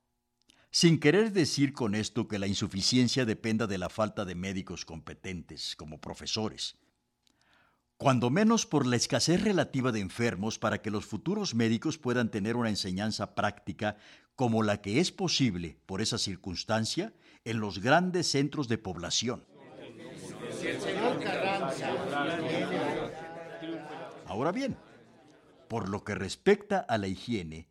Sin 0.71 0.99
querer 0.99 1.33
decir 1.33 1.73
con 1.73 1.93
esto 1.93 2.27
que 2.27 2.39
la 2.39 2.47
insuficiencia 2.47 3.25
dependa 3.25 3.67
de 3.67 3.77
la 3.77 3.89
falta 3.89 4.25
de 4.25 4.33
médicos 4.33 4.83
competentes 4.83 5.75
como 5.75 6.01
profesores, 6.01 6.79
cuando 8.01 8.31
menos 8.31 8.65
por 8.65 8.87
la 8.87 8.95
escasez 8.95 9.43
relativa 9.43 9.91
de 9.91 9.99
enfermos 9.99 10.57
para 10.57 10.81
que 10.81 10.89
los 10.89 11.05
futuros 11.05 11.53
médicos 11.53 11.99
puedan 11.99 12.31
tener 12.31 12.55
una 12.55 12.69
enseñanza 12.69 13.35
práctica 13.35 13.95
como 14.35 14.63
la 14.63 14.81
que 14.81 14.99
es 14.99 15.11
posible 15.11 15.77
por 15.85 16.01
esa 16.01 16.17
circunstancia 16.17 17.13
en 17.45 17.59
los 17.59 17.77
grandes 17.77 18.25
centros 18.25 18.67
de 18.67 18.79
población. 18.79 19.45
Ahora 24.25 24.51
bien, 24.51 24.75
por 25.67 25.87
lo 25.87 26.03
que 26.03 26.15
respecta 26.15 26.79
a 26.79 26.97
la 26.97 27.07
higiene, 27.07 27.67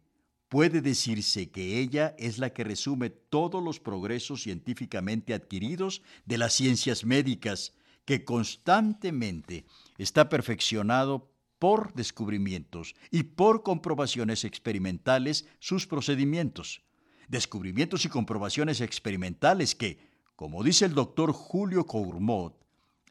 puede 0.49 0.81
decirse 0.81 1.51
que 1.51 1.81
ella 1.81 2.15
es 2.19 2.39
la 2.39 2.51
que 2.51 2.63
resume 2.63 3.11
todos 3.11 3.61
los 3.61 3.81
progresos 3.81 4.45
científicamente 4.45 5.35
adquiridos 5.35 6.03
de 6.25 6.39
las 6.39 6.53
ciencias 6.53 7.05
médicas, 7.05 7.75
que 8.05 8.25
constantemente 8.25 9.67
está 9.99 10.29
perfeccionado 10.29 11.31
por 11.59 11.93
descubrimientos 11.95 12.95
y 13.11 13.23
por 13.23 13.63
comprobaciones 13.63 14.45
experimentales 14.45 15.47
sus 15.59 15.87
procedimientos 15.87 16.83
descubrimientos 17.31 18.05
y 18.05 18.09
comprobaciones 18.09 18.81
experimentales 18.81 19.75
que, 19.75 19.99
como 20.35 20.65
dice 20.65 20.85
el 20.85 20.95
doctor 20.95 21.33
Julio 21.33 21.87
Courmot 21.87 22.61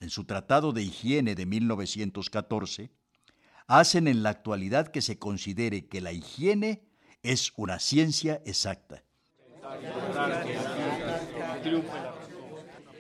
en 0.02 0.10
su 0.10 0.26
Tratado 0.26 0.74
de 0.74 0.84
Higiene 0.84 1.36
de 1.36 1.46
1914, 1.46 2.92
hacen 3.68 4.08
en 4.08 4.22
la 4.22 4.30
actualidad 4.30 4.90
que 4.90 5.02
se 5.02 5.18
considere 5.18 5.88
que 5.88 6.02
la 6.02 6.12
higiene 6.12 6.84
es 7.24 7.54
una 7.56 7.80
ciencia 7.80 8.42
exacta. 8.46 9.04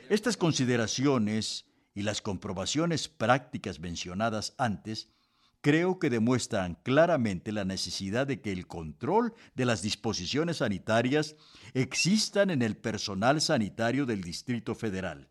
Estas 0.10 0.38
consideraciones 0.38 1.65
y 1.99 2.01
las 2.01 2.21
comprobaciones 2.21 3.09
prácticas 3.09 3.81
mencionadas 3.81 4.55
antes 4.57 5.09
creo 5.59 5.99
que 5.99 6.09
demuestran 6.09 6.75
claramente 6.81 7.51
la 7.51 7.65
necesidad 7.65 8.25
de 8.25 8.39
que 8.39 8.53
el 8.53 8.67
control 8.67 9.33
de 9.53 9.65
las 9.65 9.81
disposiciones 9.81 10.57
sanitarias 10.57 11.35
existan 11.73 12.51
en 12.51 12.61
el 12.61 12.77
personal 12.77 13.41
sanitario 13.41 14.05
del 14.05 14.21
Distrito 14.21 14.75
Federal. 14.75 15.27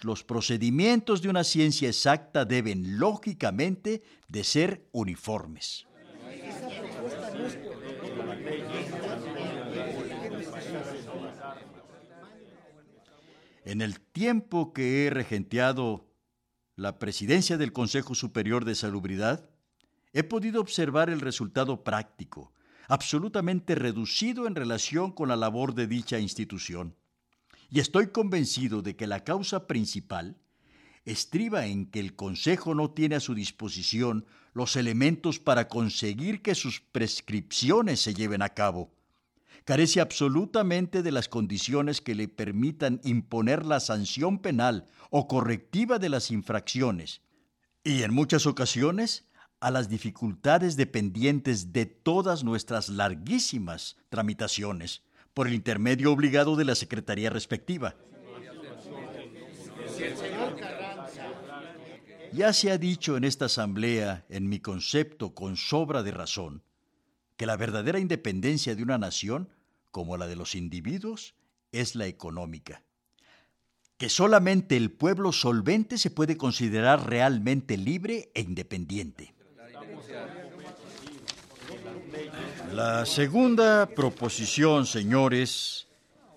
Los 0.00 0.24
procedimientos 0.24 1.20
de 1.20 1.28
una 1.28 1.44
ciencia 1.44 1.90
exacta 1.90 2.46
deben, 2.46 2.98
lógicamente, 2.98 4.02
de 4.28 4.44
ser 4.44 4.88
uniformes. 4.92 5.86
En 13.64 13.80
el 13.80 14.00
tiempo 14.00 14.72
que 14.72 15.06
he 15.06 15.10
regenteado 15.10 16.10
la 16.74 16.98
presidencia 16.98 17.56
del 17.56 17.72
Consejo 17.72 18.14
Superior 18.14 18.64
de 18.64 18.74
Salubridad, 18.74 19.48
he 20.12 20.24
podido 20.24 20.60
observar 20.60 21.10
el 21.10 21.20
resultado 21.20 21.84
práctico, 21.84 22.52
absolutamente 22.88 23.76
reducido 23.76 24.48
en 24.48 24.56
relación 24.56 25.12
con 25.12 25.28
la 25.28 25.36
labor 25.36 25.74
de 25.74 25.86
dicha 25.86 26.18
institución. 26.18 26.96
Y 27.70 27.78
estoy 27.78 28.08
convencido 28.08 28.82
de 28.82 28.96
que 28.96 29.06
la 29.06 29.22
causa 29.22 29.68
principal 29.68 30.36
estriba 31.04 31.66
en 31.66 31.86
que 31.86 32.00
el 32.00 32.16
Consejo 32.16 32.74
no 32.74 32.90
tiene 32.90 33.14
a 33.14 33.20
su 33.20 33.34
disposición 33.34 34.26
los 34.54 34.74
elementos 34.74 35.38
para 35.38 35.68
conseguir 35.68 36.42
que 36.42 36.56
sus 36.56 36.80
prescripciones 36.80 38.00
se 38.00 38.12
lleven 38.12 38.42
a 38.42 38.50
cabo 38.50 38.92
carece 39.64 40.00
absolutamente 40.00 41.02
de 41.02 41.12
las 41.12 41.28
condiciones 41.28 42.00
que 42.00 42.14
le 42.14 42.28
permitan 42.28 43.00
imponer 43.04 43.64
la 43.64 43.80
sanción 43.80 44.38
penal 44.38 44.86
o 45.10 45.28
correctiva 45.28 45.98
de 45.98 46.08
las 46.08 46.30
infracciones, 46.30 47.22
y 47.84 48.02
en 48.02 48.12
muchas 48.12 48.46
ocasiones 48.46 49.28
a 49.60 49.70
las 49.70 49.88
dificultades 49.88 50.76
dependientes 50.76 51.72
de 51.72 51.86
todas 51.86 52.42
nuestras 52.42 52.88
larguísimas 52.88 53.96
tramitaciones 54.08 55.02
por 55.34 55.46
el 55.46 55.54
intermedio 55.54 56.12
obligado 56.12 56.56
de 56.56 56.64
la 56.64 56.74
Secretaría 56.74 57.30
respectiva. 57.30 57.94
Ya 62.32 62.52
se 62.52 62.70
ha 62.70 62.78
dicho 62.78 63.16
en 63.16 63.24
esta 63.24 63.44
asamblea, 63.44 64.24
en 64.28 64.48
mi 64.48 64.58
concepto 64.58 65.34
con 65.34 65.56
sobra 65.56 66.02
de 66.02 66.12
razón, 66.12 66.62
que 67.42 67.46
la 67.46 67.56
verdadera 67.56 67.98
independencia 67.98 68.76
de 68.76 68.84
una 68.84 68.98
nación, 68.98 69.48
como 69.90 70.16
la 70.16 70.28
de 70.28 70.36
los 70.36 70.54
individuos, 70.54 71.34
es 71.72 71.96
la 71.96 72.06
económica. 72.06 72.84
Que 73.96 74.08
solamente 74.08 74.76
el 74.76 74.92
pueblo 74.92 75.32
solvente 75.32 75.98
se 75.98 76.12
puede 76.12 76.36
considerar 76.36 77.10
realmente 77.10 77.76
libre 77.76 78.30
e 78.32 78.42
independiente. 78.42 79.34
La 82.72 83.04
segunda 83.06 83.86
proposición, 83.86 84.86
señores, 84.86 85.88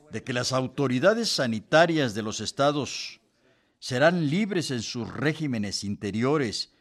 de 0.09 0.23
que 0.23 0.33
las 0.33 0.53
autoridades 0.53 1.29
sanitarias 1.29 2.15
de 2.15 2.23
los 2.23 2.39
estados 2.39 3.21
serán 3.77 4.31
libres 4.31 4.71
en 4.71 4.81
sus 4.81 5.07
regímenes 5.13 5.83
interiores 5.83 6.73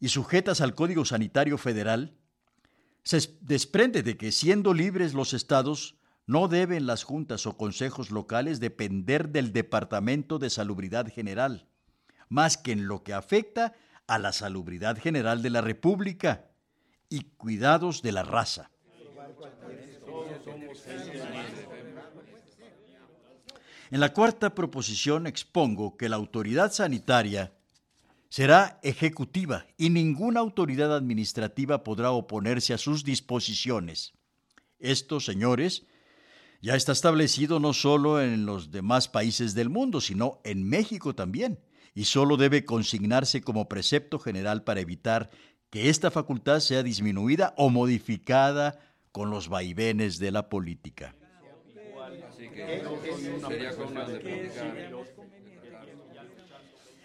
y 0.00 0.08
sujetas 0.08 0.60
al 0.60 0.74
Código 0.74 1.04
Sanitario 1.04 1.56
Federal, 1.56 2.16
se 3.02 3.36
desprende 3.40 4.02
de 4.02 4.16
que 4.16 4.32
siendo 4.32 4.74
libres 4.74 5.14
los 5.14 5.32
estados, 5.32 5.96
no 6.26 6.48
deben 6.48 6.86
las 6.86 7.02
juntas 7.02 7.46
o 7.46 7.56
consejos 7.56 8.10
locales 8.10 8.60
depender 8.60 9.30
del 9.30 9.52
Departamento 9.52 10.38
de 10.38 10.50
Salubridad 10.50 11.06
General, 11.12 11.66
más 12.28 12.56
que 12.56 12.72
en 12.72 12.86
lo 12.86 13.02
que 13.02 13.14
afecta 13.14 13.74
a 14.06 14.18
la 14.18 14.32
salubridad 14.32 14.98
general 14.98 15.42
de 15.42 15.50
la 15.50 15.60
República 15.60 16.50
y 17.08 17.22
cuidados 17.36 18.02
de 18.02 18.12
la 18.12 18.22
raza. 18.22 18.70
En 23.90 23.98
la 23.98 24.12
cuarta 24.12 24.54
proposición 24.54 25.26
expongo 25.26 25.96
que 25.96 26.08
la 26.08 26.16
autoridad 26.16 26.72
sanitaria 26.72 27.52
será 28.30 28.78
ejecutiva 28.82 29.66
y 29.76 29.90
ninguna 29.90 30.40
autoridad 30.40 30.94
administrativa 30.96 31.82
podrá 31.82 32.12
oponerse 32.12 32.72
a 32.72 32.78
sus 32.78 33.04
disposiciones. 33.04 34.14
Esto, 34.78 35.20
señores, 35.20 35.84
ya 36.62 36.76
está 36.76 36.92
establecido 36.92 37.58
no 37.58 37.72
solo 37.72 38.22
en 38.22 38.46
los 38.46 38.70
demás 38.70 39.08
países 39.08 39.54
del 39.54 39.68
mundo, 39.68 40.00
sino 40.00 40.40
en 40.44 40.66
México 40.66 41.14
también, 41.14 41.58
y 41.92 42.04
solo 42.04 42.36
debe 42.36 42.64
consignarse 42.64 43.42
como 43.42 43.68
precepto 43.68 44.18
general 44.18 44.62
para 44.62 44.80
evitar 44.80 45.30
que 45.68 45.88
esta 45.88 46.10
facultad 46.10 46.60
sea 46.60 46.82
disminuida 46.82 47.52
o 47.56 47.68
modificada 47.68 48.78
con 49.10 49.30
los 49.30 49.48
vaivenes 49.48 50.18
de 50.18 50.30
la 50.30 50.48
política. 50.48 51.14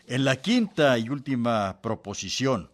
En 0.08 0.24
la 0.24 0.36
quinta 0.36 1.00
y 1.00 1.10
última 1.10 1.82
proposición, 1.82 2.70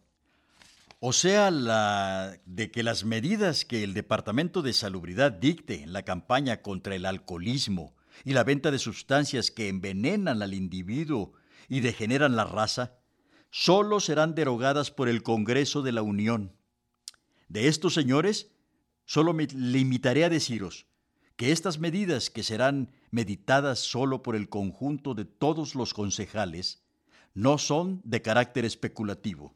o 1.00 1.14
sea, 1.14 1.50
la 1.50 2.38
de 2.46 2.72
que 2.72 2.84
las 2.84 3.06
medidas 3.06 3.64
que 3.64 3.86
el 3.86 3.94
Departamento 3.94 4.62
de 4.62 4.74
Salubridad 4.74 5.32
dicte 5.32 5.82
en 5.82 5.94
la 5.94 6.04
campaña 6.04 6.62
contra 6.62 6.94
el 6.94 7.06
alcoholismo 7.06 7.96
y 8.26 8.34
la 8.34 8.44
venta 8.44 8.70
de 8.70 8.80
sustancias 8.80 9.50
que 9.50 9.70
envenenan 9.70 10.42
al 10.42 10.54
individuo 10.54 11.32
y 11.70 11.80
degeneran 11.80 12.36
la 12.36 12.44
raza, 12.44 12.98
solo 13.50 14.02
serán 14.02 14.36
derogadas 14.36 14.92
por 14.92 15.08
el 15.08 15.24
Congreso 15.24 15.82
de 15.84 15.94
la 15.94 16.02
Unión. 16.02 16.58
De 17.48 17.70
estos 17.70 17.94
señores, 17.94 18.52
solo 19.06 19.32
me 19.34 19.48
limitaré 19.48 20.26
a 20.26 20.30
deciros 20.30 20.86
que 21.38 21.54
estas 21.54 21.80
medidas 21.80 22.30
que 22.30 22.44
serán 22.44 22.92
meditadas 23.10 23.80
solo 23.80 24.22
por 24.22 24.36
el 24.36 24.50
conjunto 24.50 25.14
de 25.14 25.24
todos 25.24 25.76
los 25.76 25.94
concejales 25.94 26.81
no 27.34 27.58
son 27.58 28.02
de 28.04 28.22
carácter 28.22 28.66
especulativo. 28.66 29.56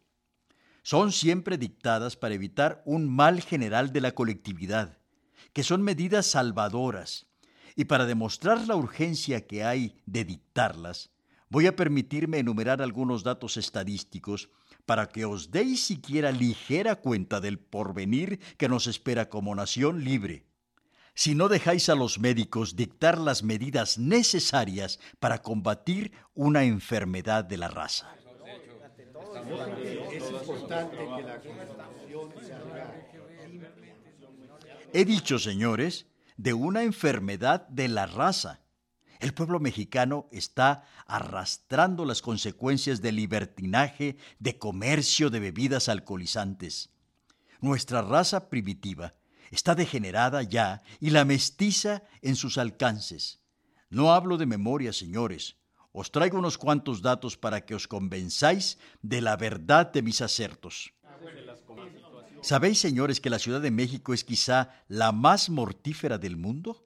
Son 0.83 1.11
siempre 1.11 1.57
dictadas 1.57 2.15
para 2.15 2.35
evitar 2.35 2.81
un 2.85 3.09
mal 3.09 3.41
general 3.41 3.91
de 3.91 4.01
la 4.01 4.13
colectividad, 4.13 4.99
que 5.53 5.63
son 5.63 5.81
medidas 5.81 6.27
salvadoras, 6.27 7.27
y 7.75 7.85
para 7.85 8.05
demostrar 8.05 8.67
la 8.67 8.75
urgencia 8.75 9.47
que 9.47 9.63
hay 9.63 10.01
de 10.05 10.23
dictarlas, 10.23 11.11
voy 11.49 11.67
a 11.67 11.75
permitirme 11.75 12.39
enumerar 12.39 12.81
algunos 12.81 13.23
datos 13.23 13.57
estadísticos 13.57 14.49
para 14.85 15.09
que 15.09 15.25
os 15.25 15.51
deis 15.51 15.83
siquiera 15.83 16.31
ligera 16.31 16.95
cuenta 16.95 17.41
del 17.41 17.59
porvenir 17.59 18.39
que 18.57 18.69
nos 18.69 18.87
espera 18.87 19.29
como 19.29 19.55
nación 19.55 20.03
libre 20.03 20.45
si 21.15 21.33
no 21.33 21.47
dejáis 21.47 21.87
a 21.87 21.95
los 21.95 22.19
médicos 22.19 22.75
dictar 22.75 23.17
las 23.17 23.41
medidas 23.41 23.97
necesarias 23.97 24.99
para 25.19 25.41
combatir 25.41 26.11
una 26.33 26.65
enfermedad 26.65 27.45
de 27.45 27.57
la 27.57 27.69
raza. 27.69 28.13
He 34.93 35.05
dicho, 35.05 35.39
señores, 35.39 36.05
de 36.37 36.53
una 36.53 36.83
enfermedad 36.83 37.67
de 37.69 37.87
la 37.87 38.07
raza. 38.07 38.61
El 39.19 39.33
pueblo 39.33 39.61
mexicano 39.61 40.27
está 40.31 40.83
arrastrando 41.07 42.03
las 42.03 42.21
consecuencias 42.21 43.01
del 43.01 43.15
libertinaje, 43.15 44.17
de 44.39 44.57
comercio 44.57 45.29
de 45.29 45.39
bebidas 45.39 45.87
alcoholizantes. 45.87 46.91
Nuestra 47.61 48.01
raza 48.01 48.49
primitiva 48.49 49.15
está 49.51 49.75
degenerada 49.75 50.43
ya 50.43 50.83
y 50.99 51.09
la 51.09 51.25
mestiza 51.25 52.03
en 52.21 52.35
sus 52.35 52.57
alcances. 52.57 53.41
No 53.89 54.13
hablo 54.13 54.37
de 54.37 54.45
memoria, 54.45 54.93
señores. 54.93 55.57
Os 55.91 56.11
traigo 56.11 56.37
unos 56.37 56.57
cuantos 56.57 57.01
datos 57.01 57.37
para 57.37 57.65
que 57.65 57.75
os 57.75 57.87
convenzáis 57.87 58.77
de 59.01 59.21
la 59.21 59.37
verdad 59.37 59.91
de 59.93 60.01
mis 60.01 60.21
acertos. 60.21 60.91
¿Sabéis, 62.41 62.79
señores, 62.79 63.21
que 63.21 63.29
la 63.29 63.39
Ciudad 63.39 63.61
de 63.61 63.71
México 63.71 64.13
es 64.13 64.23
quizá 64.23 64.83
la 64.87 65.11
más 65.11 65.49
mortífera 65.49 66.17
del 66.17 66.37
mundo? 66.37 66.85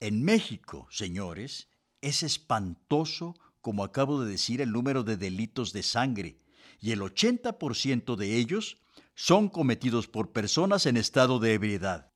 En 0.00 0.22
México, 0.22 0.86
señores, 0.90 1.68
es 2.00 2.22
espantoso, 2.22 3.34
como 3.60 3.84
acabo 3.84 4.22
de 4.22 4.30
decir, 4.30 4.60
el 4.60 4.72
número 4.72 5.04
de 5.04 5.16
delitos 5.16 5.72
de 5.72 5.82
sangre, 5.84 6.41
y 6.82 6.90
el 6.90 7.00
80% 7.00 8.16
de 8.16 8.36
ellos 8.36 8.82
son 9.14 9.48
cometidos 9.48 10.08
por 10.08 10.32
personas 10.32 10.84
en 10.84 10.96
estado 10.96 11.38
de 11.38 11.54
ebriedad. 11.54 12.12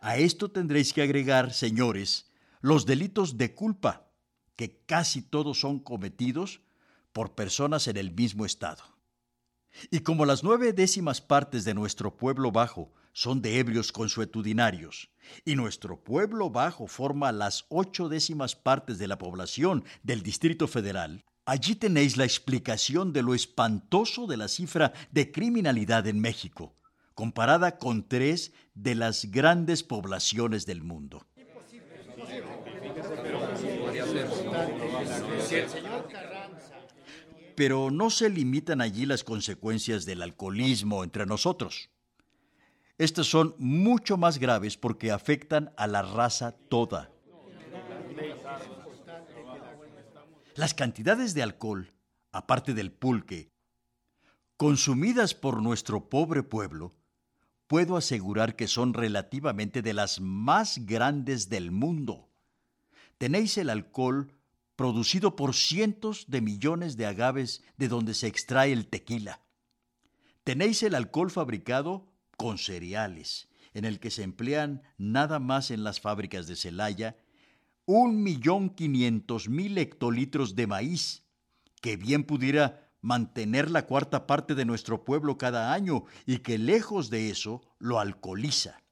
A 0.00 0.18
esto 0.18 0.50
tendréis 0.50 0.92
que 0.92 1.00
agregar, 1.00 1.54
señores, 1.54 2.30
los 2.60 2.84
delitos 2.84 3.38
de 3.38 3.54
culpa, 3.54 4.12
que 4.54 4.84
casi 4.84 5.22
todos 5.22 5.60
son 5.60 5.78
cometidos 5.78 6.60
por 7.12 7.34
personas 7.34 7.88
en 7.88 7.96
el 7.96 8.12
mismo 8.12 8.44
estado. 8.44 8.84
Y 9.90 10.00
como 10.00 10.26
las 10.26 10.44
nueve 10.44 10.74
décimas 10.74 11.22
partes 11.22 11.64
de 11.64 11.74
nuestro 11.74 12.16
pueblo 12.16 12.52
bajo 12.52 12.92
son 13.14 13.40
de 13.40 13.58
ebrios 13.58 13.92
consuetudinarios, 13.92 15.08
y 15.46 15.56
nuestro 15.56 16.04
pueblo 16.04 16.50
bajo 16.50 16.86
forma 16.86 17.32
las 17.32 17.64
ocho 17.70 18.10
décimas 18.10 18.56
partes 18.56 18.98
de 18.98 19.08
la 19.08 19.16
población 19.16 19.84
del 20.02 20.22
Distrito 20.22 20.68
Federal, 20.68 21.24
Allí 21.48 21.76
tenéis 21.76 22.16
la 22.16 22.24
explicación 22.24 23.12
de 23.12 23.22
lo 23.22 23.32
espantoso 23.32 24.26
de 24.26 24.36
la 24.36 24.48
cifra 24.48 24.92
de 25.12 25.30
criminalidad 25.30 26.08
en 26.08 26.20
México, 26.20 26.74
comparada 27.14 27.78
con 27.78 28.08
tres 28.08 28.52
de 28.74 28.96
las 28.96 29.26
grandes 29.30 29.84
poblaciones 29.84 30.66
del 30.66 30.82
mundo. 30.82 31.24
Pero 37.54 37.90
no 37.92 38.10
se 38.10 38.28
limitan 38.28 38.80
allí 38.80 39.06
las 39.06 39.22
consecuencias 39.22 40.04
del 40.04 40.22
alcoholismo 40.22 41.04
entre 41.04 41.26
nosotros. 41.26 41.90
Estas 42.98 43.28
son 43.28 43.54
mucho 43.58 44.16
más 44.16 44.38
graves 44.38 44.76
porque 44.76 45.12
afectan 45.12 45.72
a 45.76 45.86
la 45.86 46.02
raza 46.02 46.56
toda. 46.68 47.08
Las 50.56 50.72
cantidades 50.72 51.34
de 51.34 51.42
alcohol, 51.42 51.92
aparte 52.32 52.72
del 52.72 52.90
pulque, 52.90 53.52
consumidas 54.56 55.34
por 55.34 55.60
nuestro 55.60 56.08
pobre 56.08 56.42
pueblo, 56.42 56.94
puedo 57.66 57.98
asegurar 57.98 58.56
que 58.56 58.66
son 58.66 58.94
relativamente 58.94 59.82
de 59.82 59.92
las 59.92 60.18
más 60.18 60.86
grandes 60.86 61.50
del 61.50 61.72
mundo. 61.72 62.30
Tenéis 63.18 63.58
el 63.58 63.68
alcohol 63.68 64.32
producido 64.76 65.36
por 65.36 65.54
cientos 65.54 66.24
de 66.28 66.40
millones 66.40 66.96
de 66.96 67.04
agaves 67.04 67.62
de 67.76 67.88
donde 67.88 68.14
se 68.14 68.26
extrae 68.26 68.72
el 68.72 68.86
tequila. 68.86 69.42
Tenéis 70.42 70.82
el 70.82 70.94
alcohol 70.94 71.30
fabricado 71.30 72.10
con 72.38 72.56
cereales, 72.56 73.50
en 73.74 73.84
el 73.84 74.00
que 74.00 74.10
se 74.10 74.22
emplean 74.22 74.82
nada 74.96 75.38
más 75.38 75.70
en 75.70 75.84
las 75.84 76.00
fábricas 76.00 76.46
de 76.46 76.56
Celaya 76.56 77.14
un 77.86 78.22
millón 78.22 78.70
quinientos 78.70 79.48
mil 79.48 79.78
hectolitros 79.78 80.56
de 80.56 80.66
maíz, 80.66 81.24
que 81.80 81.96
bien 81.96 82.24
pudiera 82.24 82.90
mantener 83.00 83.70
la 83.70 83.86
cuarta 83.86 84.26
parte 84.26 84.56
de 84.56 84.64
nuestro 84.64 85.04
pueblo 85.04 85.38
cada 85.38 85.72
año 85.72 86.04
y 86.26 86.38
que 86.38 86.58
lejos 86.58 87.08
de 87.08 87.30
eso 87.30 87.62
lo 87.78 88.00
alcoholiza, 88.00 88.82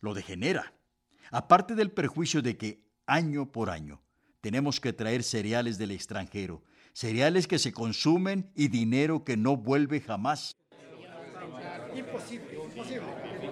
lo 0.00 0.12
degenera, 0.12 0.74
aparte 1.30 1.74
del 1.74 1.90
perjuicio 1.90 2.42
de 2.42 2.58
que 2.58 2.84
año 3.06 3.50
por 3.50 3.70
año 3.70 4.02
tenemos 4.42 4.78
que 4.78 4.92
traer 4.92 5.22
cereales 5.22 5.78
del 5.78 5.90
extranjero, 5.90 6.62
cereales 6.92 7.46
que 7.46 7.58
se 7.58 7.72
consumen 7.72 8.50
y 8.54 8.68
dinero 8.68 9.24
que 9.24 9.38
no 9.38 9.56
vuelve 9.56 10.02
jamás. 10.02 10.58
Imposible, 11.96 12.60
imposible. 12.62 13.43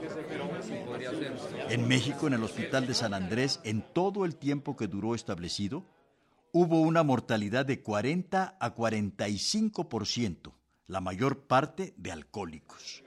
En 1.68 1.88
México, 1.88 2.26
en 2.26 2.34
el 2.34 2.42
Hospital 2.42 2.86
de 2.86 2.94
San 2.94 3.14
Andrés, 3.14 3.60
en 3.64 3.82
todo 3.92 4.24
el 4.24 4.36
tiempo 4.36 4.76
que 4.76 4.86
duró 4.86 5.14
establecido, 5.14 5.84
hubo 6.52 6.80
una 6.80 7.02
mortalidad 7.02 7.64
de 7.64 7.82
40 7.82 8.56
a 8.60 8.74
45%, 8.74 10.52
la 10.86 11.00
mayor 11.00 11.46
parte 11.46 11.94
de 11.96 12.12
alcohólicos. 12.12 13.02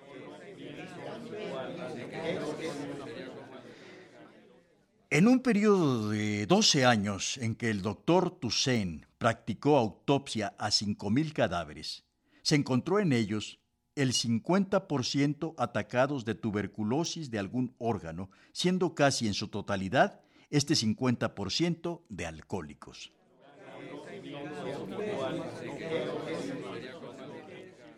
En 5.11 5.27
un 5.27 5.39
periodo 5.39 6.09
de 6.09 6.45
12 6.47 6.85
años 6.85 7.37
en 7.37 7.55
que 7.55 7.69
el 7.69 7.81
doctor 7.81 8.31
Toussaint 8.31 9.05
practicó 9.17 9.77
autopsia 9.77 10.55
a 10.57 10.69
5.000 10.69 11.31
cadáveres, 11.31 12.03
se 12.41 12.55
encontró 12.55 12.99
en 12.99 13.13
ellos 13.13 13.59
el 13.95 14.11
50% 14.11 15.55
atacados 15.57 16.25
de 16.25 16.35
tuberculosis 16.35 17.31
de 17.31 17.39
algún 17.39 17.73
órgano, 17.77 18.29
siendo 18.51 18.93
casi 18.93 19.27
en 19.27 19.33
su 19.33 19.47
totalidad 19.47 20.21
este 20.49 20.73
50% 20.73 22.01
de 22.09 22.25
alcohólicos. 22.25 23.11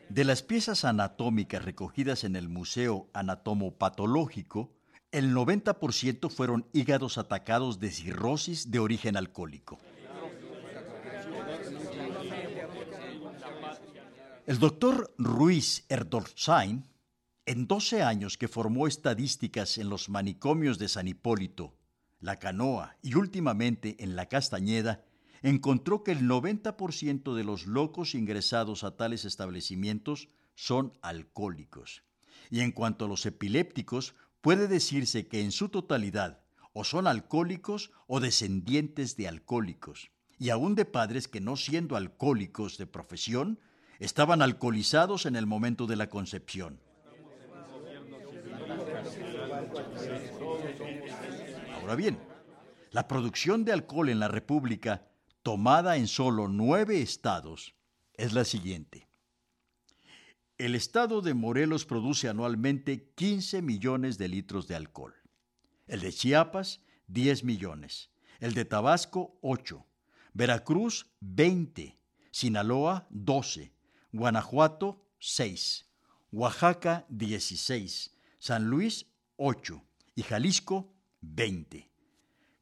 De 0.10 0.24
las 0.24 0.42
piezas 0.42 0.86
anatómicas 0.86 1.64
recogidas 1.64 2.24
en 2.24 2.36
el 2.36 2.48
Museo 2.48 3.10
Anatomopatológico, 3.14 4.72
el 5.12 5.34
90% 5.34 6.30
fueron 6.30 6.66
hígados 6.74 7.18
atacados 7.18 7.80
de 7.80 7.92
cirrosis 7.92 8.72
de 8.72 8.80
origen 8.80 9.18
alcohólico. 9.18 9.80
El 14.48 14.60
doctor 14.60 15.14
Ruiz 15.18 15.84
Erdolzain, 15.90 16.86
en 17.46 17.68
12 17.68 18.02
años 18.02 18.38
que 18.38 18.48
formó 18.48 18.88
estadísticas 18.88 19.78
en 19.78 19.90
los 19.90 20.08
manicomios 20.08 20.80
de 20.80 20.88
San 20.88 21.10
Hipólito, 21.10 21.76
La 22.22 22.38
Canoa 22.38 22.96
y 23.02 23.16
últimamente 23.16 24.02
en 24.02 24.16
La 24.16 24.28
Castañeda, 24.28 25.04
encontró 25.42 26.02
que 26.02 26.14
el 26.14 26.22
90% 26.22 27.36
de 27.36 27.44
los 27.44 27.68
locos 27.68 28.16
ingresados 28.16 28.86
a 28.86 28.96
tales 28.96 29.26
establecimientos 29.26 30.30
son 30.56 30.94
alcohólicos. 31.02 32.04
Y 32.50 32.62
en 32.62 32.72
cuanto 32.72 33.04
a 33.04 33.10
los 33.10 33.26
epilépticos, 33.26 34.16
puede 34.40 34.70
decirse 34.70 35.28
que 35.28 35.42
en 35.42 35.52
su 35.52 35.68
totalidad 35.68 36.40
o 36.72 36.86
son 36.86 37.08
alcohólicos 37.08 37.92
o 38.08 38.22
descendientes 38.22 39.18
de 39.18 39.28
alcohólicos, 39.28 40.10
y 40.40 40.52
aún 40.52 40.74
de 40.76 40.86
padres 40.86 41.28
que 41.28 41.42
no 41.42 41.58
siendo 41.58 41.98
alcohólicos 41.98 42.78
de 42.78 42.88
profesión, 42.88 43.60
estaban 44.00 44.42
alcoholizados 44.42 45.26
en 45.26 45.36
el 45.36 45.46
momento 45.46 45.88
de 45.88 45.96
la 45.96 46.10
concepción. 46.10 46.80
Ahora 51.74 51.96
bien, 51.96 52.20
la 52.92 53.08
producción 53.08 53.64
de 53.66 53.74
alcohol 53.74 54.10
en 54.10 54.20
la 54.20 54.28
República, 54.28 55.08
tomada 55.44 55.98
en 55.98 56.08
solo 56.08 56.48
nueve 56.48 57.02
estados, 57.02 57.76
es 58.14 58.34
la 58.34 58.46
siguiente. 58.46 59.08
El 60.58 60.74
estado 60.74 61.22
de 61.22 61.36
Morelos 61.36 61.86
produce 61.86 62.30
anualmente 62.30 63.12
15 63.16 63.62
millones 63.62 64.18
de 64.18 64.28
litros 64.28 64.68
de 64.68 64.76
alcohol. 64.76 65.14
El 65.86 66.02
de 66.02 66.12
Chiapas, 66.12 66.82
10 67.08 67.44
millones. 67.44 68.10
El 68.40 68.54
de 68.54 68.66
Tabasco, 68.66 69.38
8. 69.42 69.86
Veracruz, 70.34 71.12
20. 71.22 71.98
Sinaloa, 72.32 73.08
12. 73.12 73.72
Guanajuato 74.18 75.06
6, 75.20 75.86
Oaxaca 76.32 77.06
16, 77.10 78.16
San 78.40 78.66
Luis 78.66 79.06
8 79.36 79.84
y 80.16 80.24
Jalisco 80.24 80.92
20. 81.22 81.92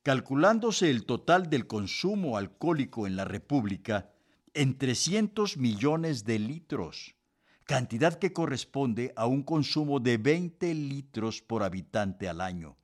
Calculándose 0.04 0.92
el 0.92 1.06
total 1.06 1.50
del 1.50 1.66
consumo 1.66 2.38
alcohólico 2.38 3.08
en 3.08 3.16
la 3.16 3.24
República 3.24 4.12
en 4.54 4.78
300 4.78 5.56
millones 5.56 6.26
de 6.26 6.40
litros, 6.40 7.16
cantidad 7.64 8.20
que 8.20 8.34
corresponde 8.34 9.14
a 9.16 9.26
un 9.26 9.42
consumo 9.42 10.02
de 10.02 10.18
20 10.18 10.74
litros 10.74 11.42
por 11.42 11.64
habitante 11.64 12.28
al 12.28 12.42
año, 12.42 12.76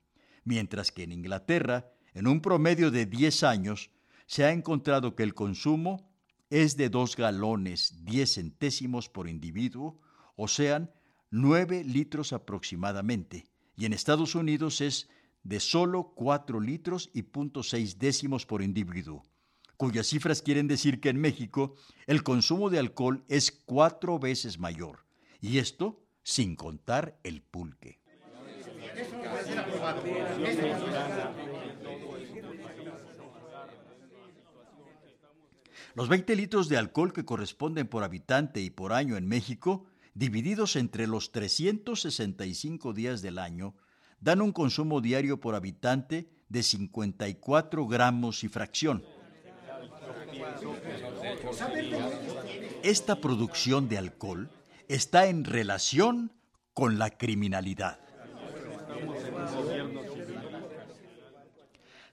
mientras 0.44 0.90
que 0.92 1.02
en 1.02 1.12
Inglaterra, 1.12 1.92
en 2.14 2.26
un 2.26 2.40
promedio 2.40 2.90
de 2.90 3.04
10 3.04 3.42
años, 3.42 3.90
se 4.24 4.46
ha 4.46 4.50
encontrado 4.50 5.14
que 5.14 5.24
el 5.24 5.34
consumo 5.34 6.11
es 6.52 6.76
de 6.76 6.90
dos 6.90 7.16
galones 7.16 8.04
diez 8.04 8.34
centésimos 8.34 9.08
por 9.08 9.26
individuo, 9.26 9.98
o 10.36 10.48
sean 10.48 10.90
nueve 11.30 11.82
litros 11.82 12.34
aproximadamente, 12.34 13.46
y 13.74 13.86
en 13.86 13.94
Estados 13.94 14.34
Unidos 14.34 14.82
es 14.82 15.08
de 15.44 15.60
solo 15.60 16.12
cuatro 16.14 16.60
litros 16.60 17.08
y 17.14 17.22
punto 17.22 17.62
seis 17.62 17.98
décimos 17.98 18.44
por 18.44 18.60
individuo, 18.60 19.22
cuyas 19.78 20.08
cifras 20.08 20.42
quieren 20.42 20.68
decir 20.68 21.00
que 21.00 21.08
en 21.08 21.22
México 21.22 21.74
el 22.06 22.22
consumo 22.22 22.68
de 22.68 22.80
alcohol 22.80 23.24
es 23.28 23.50
cuatro 23.50 24.18
veces 24.18 24.58
mayor, 24.58 25.06
y 25.40 25.56
esto 25.56 26.04
sin 26.22 26.54
contar 26.54 27.18
el 27.24 27.40
pulque. 27.40 27.98
Los 35.94 36.08
20 36.08 36.36
litros 36.36 36.68
de 36.68 36.78
alcohol 36.78 37.12
que 37.12 37.24
corresponden 37.24 37.86
por 37.86 38.02
habitante 38.02 38.60
y 38.60 38.70
por 38.70 38.92
año 38.92 39.16
en 39.16 39.28
México, 39.28 39.84
divididos 40.14 40.76
entre 40.76 41.06
los 41.06 41.32
365 41.32 42.94
días 42.94 43.20
del 43.20 43.38
año, 43.38 43.74
dan 44.20 44.40
un 44.40 44.52
consumo 44.52 45.00
diario 45.00 45.38
por 45.40 45.54
habitante 45.54 46.30
de 46.48 46.62
54 46.62 47.86
gramos 47.86 48.42
y 48.44 48.48
fracción. 48.48 49.04
Esta 52.82 53.20
producción 53.20 53.88
de 53.88 53.98
alcohol 53.98 54.50
está 54.88 55.26
en 55.26 55.44
relación 55.44 56.32
con 56.72 56.98
la 56.98 57.10
criminalidad. 57.10 57.98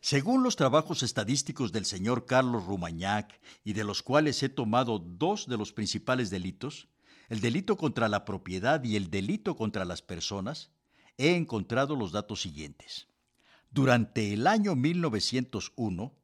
Según 0.01 0.43
los 0.43 0.55
trabajos 0.55 1.03
estadísticos 1.03 1.73
del 1.73 1.83
señor 1.83 2.25
Carlos 2.25 2.65
Rumañac, 2.65 3.41
y 3.65 3.73
de 3.73 3.83
los 3.83 4.01
cuales 4.01 4.41
he 4.43 4.47
tomado 4.47 4.97
dos 4.97 5.47
de 5.47 5.57
los 5.57 5.73
principales 5.73 6.29
delitos, 6.29 6.87
el 7.27 7.41
delito 7.41 7.75
contra 7.75 8.07
la 8.07 8.23
propiedad 8.23 8.81
y 8.83 8.95
el 8.95 9.09
delito 9.09 9.57
contra 9.57 9.83
las 9.83 10.01
personas, 10.01 10.71
he 11.17 11.35
encontrado 11.35 11.97
los 11.97 12.13
datos 12.13 12.41
siguientes. 12.41 13.07
Durante 13.71 14.33
el 14.33 14.47
año 14.47 14.73
1901, 14.75 16.15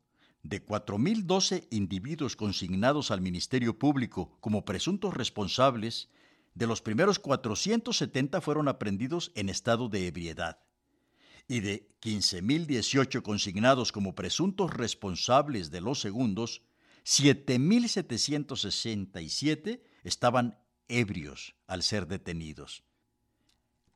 de 0.42 0.66
4.012 0.66 1.68
individuos 1.70 2.38
consignados 2.38 3.12
al 3.12 3.20
Ministerio 3.20 3.78
Público 3.78 4.38
como 4.40 4.64
presuntos 4.64 5.14
responsables, 5.14 6.10
de 6.54 6.66
los 6.66 6.82
primeros 6.82 7.20
470 7.20 8.40
fueron 8.40 8.70
aprendidos 8.70 9.34
en 9.36 9.50
estado 9.50 9.90
de 9.90 10.08
ebriedad 10.08 10.60
y 11.48 11.60
de 11.60 11.88
15.018 12.02 13.22
consignados 13.22 13.92
como 13.92 14.16
presuntos 14.16 14.74
responsables 14.74 15.70
de 15.72 15.82
los 15.82 16.00
segundos, 16.00 16.62
7.767 17.06 19.82
estaban 20.04 20.58
ebrios 20.88 21.56
al 21.68 21.84
ser 21.84 22.08
detenidos. 22.08 22.84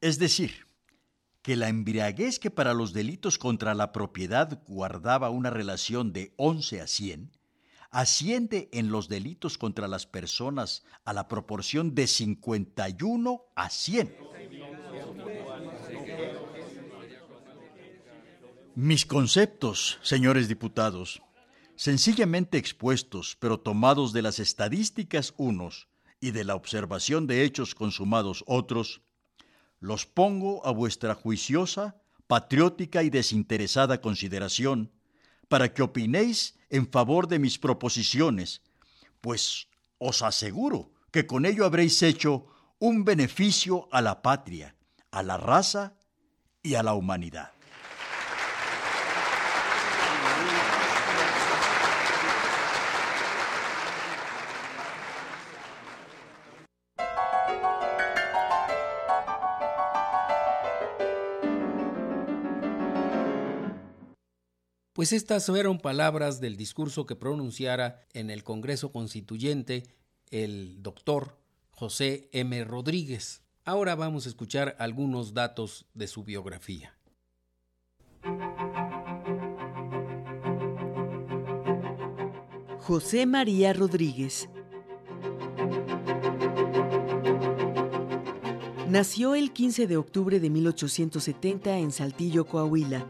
Es 0.02 0.20
decir, 0.20 0.68
que 1.42 1.56
la 1.56 1.70
embriaguez 1.70 2.40
que 2.40 2.52
para 2.52 2.74
los 2.74 2.94
delitos 2.94 3.38
contra 3.38 3.74
la 3.74 3.92
propiedad 3.92 4.62
guardaba 4.68 5.30
una 5.30 5.50
relación 5.50 6.14
de 6.14 6.34
11 6.38 6.82
a 6.82 6.88
100, 6.88 7.32
asciende 7.92 8.70
en 8.72 8.92
los 8.92 9.10
delitos 9.10 9.58
contra 9.58 9.88
las 9.88 10.06
personas 10.06 10.84
a 11.06 11.14
la 11.14 11.28
proporción 11.28 11.96
de 11.96 12.08
51 12.08 13.46
a 13.56 13.70
100. 13.70 14.16
Mis 18.82 19.06
conceptos, 19.06 20.00
señores 20.04 20.48
diputados, 20.48 21.22
sencillamente 21.76 22.58
expuestos, 22.58 23.36
pero 23.38 23.60
tomados 23.60 24.14
de 24.14 24.22
las 24.22 24.40
estadísticas 24.40 25.34
unos 25.36 25.90
y 26.22 26.32
de 26.32 26.46
la 26.46 26.56
observación 26.56 27.28
de 27.28 27.44
hechos 27.44 27.76
consumados 27.76 28.42
otros, 28.48 29.02
los 29.82 30.06
pongo 30.06 30.66
a 30.66 30.72
vuestra 30.72 31.14
juiciosa, 31.14 32.02
patriótica 32.26 33.04
y 33.04 33.10
desinteresada 33.10 34.00
consideración, 34.00 34.94
para 35.50 35.74
que 35.74 35.82
opinéis 35.82 36.58
en 36.70 36.90
favor 36.90 37.28
de 37.28 37.38
mis 37.38 37.60
proposiciones, 37.60 38.62
pues 39.20 39.68
os 39.98 40.22
aseguro 40.22 40.94
que 41.12 41.28
con 41.28 41.46
ello 41.46 41.66
habréis 41.66 42.02
hecho 42.02 42.48
un 42.80 43.04
beneficio 43.04 43.90
a 43.92 44.02
la 44.02 44.22
patria, 44.22 44.78
a 45.12 45.22
la 45.22 45.36
raza 45.36 45.98
y 46.64 46.76
a 46.76 46.84
la 46.84 46.94
humanidad. 46.94 47.59
Pues 65.00 65.14
estas 65.14 65.46
fueron 65.46 65.80
palabras 65.80 66.42
del 66.42 66.58
discurso 66.58 67.06
que 67.06 67.16
pronunciara 67.16 68.02
en 68.12 68.30
el 68.30 68.44
Congreso 68.44 68.92
Constituyente 68.92 69.84
el 70.30 70.84
doctor 70.84 71.38
José 71.72 72.28
M. 72.34 72.62
Rodríguez. 72.66 73.42
Ahora 73.64 73.96
vamos 73.96 74.26
a 74.26 74.30
escuchar 74.30 74.76
algunos 74.78 75.34
datos 75.34 75.86
de 75.94 76.08
su 76.08 76.26
biografía. 76.26 76.98
José 82.80 83.26
María 83.26 83.72
Rodríguez 83.72 84.50
Nació 88.90 89.36
el 89.36 89.54
15 89.54 89.86
de 89.86 89.98
octubre 89.98 90.40
de 90.40 90.50
1870 90.50 91.78
en 91.78 91.92
Saltillo, 91.92 92.46
Coahuila. 92.46 93.06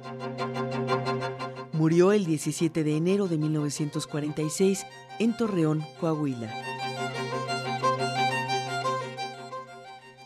Murió 1.80 2.12
el 2.12 2.26
17 2.26 2.84
de 2.84 2.98
enero 2.98 3.30
de 3.30 3.38
1946 3.38 4.86
en 5.18 5.38
Torreón, 5.38 5.82
Coahuila. 6.02 6.54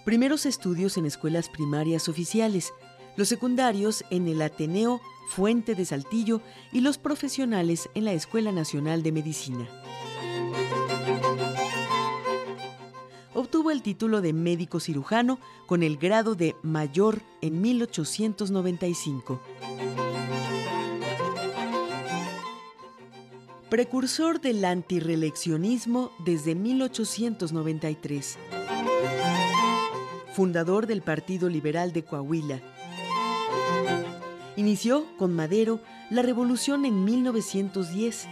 Primeros 0.03 0.47
estudios 0.47 0.97
en 0.97 1.05
escuelas 1.05 1.49
primarias 1.49 2.09
oficiales, 2.09 2.73
los 3.17 3.27
secundarios 3.27 4.03
en 4.09 4.27
el 4.27 4.41
Ateneo 4.41 4.99
Fuente 5.29 5.75
de 5.75 5.85
Saltillo 5.85 6.41
y 6.71 6.81
los 6.81 6.97
profesionales 6.97 7.87
en 7.93 8.05
la 8.05 8.13
Escuela 8.13 8.51
Nacional 8.51 9.03
de 9.03 9.11
Medicina. 9.11 9.69
Obtuvo 13.35 13.69
el 13.69 13.83
título 13.83 14.21
de 14.21 14.33
médico 14.33 14.79
cirujano 14.79 15.37
con 15.67 15.83
el 15.83 15.97
grado 15.97 16.33
de 16.33 16.55
mayor 16.63 17.21
en 17.41 17.61
1895. 17.61 19.39
Precursor 23.73 24.39
del 24.39 24.63
antireleccionismo 24.65 26.11
desde 26.19 26.53
1893. 26.53 28.37
Fundador 30.35 30.85
del 30.85 31.01
Partido 31.01 31.49
Liberal 31.49 31.91
de 31.91 32.03
Coahuila. 32.03 32.61
Inició 34.57 35.07
con 35.17 35.35
Madero 35.35 35.79
la 36.11 36.21
revolución 36.21 36.85
en 36.85 37.03
1910. 37.03 38.27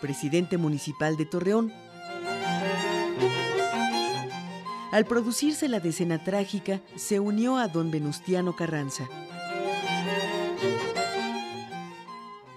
Presidente 0.00 0.56
municipal 0.56 1.18
de 1.18 1.26
Torreón. 1.26 1.70
Al 4.90 5.04
producirse 5.04 5.68
la 5.68 5.80
decena 5.80 6.24
trágica, 6.24 6.80
se 6.94 7.20
unió 7.20 7.58
a 7.58 7.68
don 7.68 7.90
Venustiano 7.90 8.56
Carranza. 8.56 9.06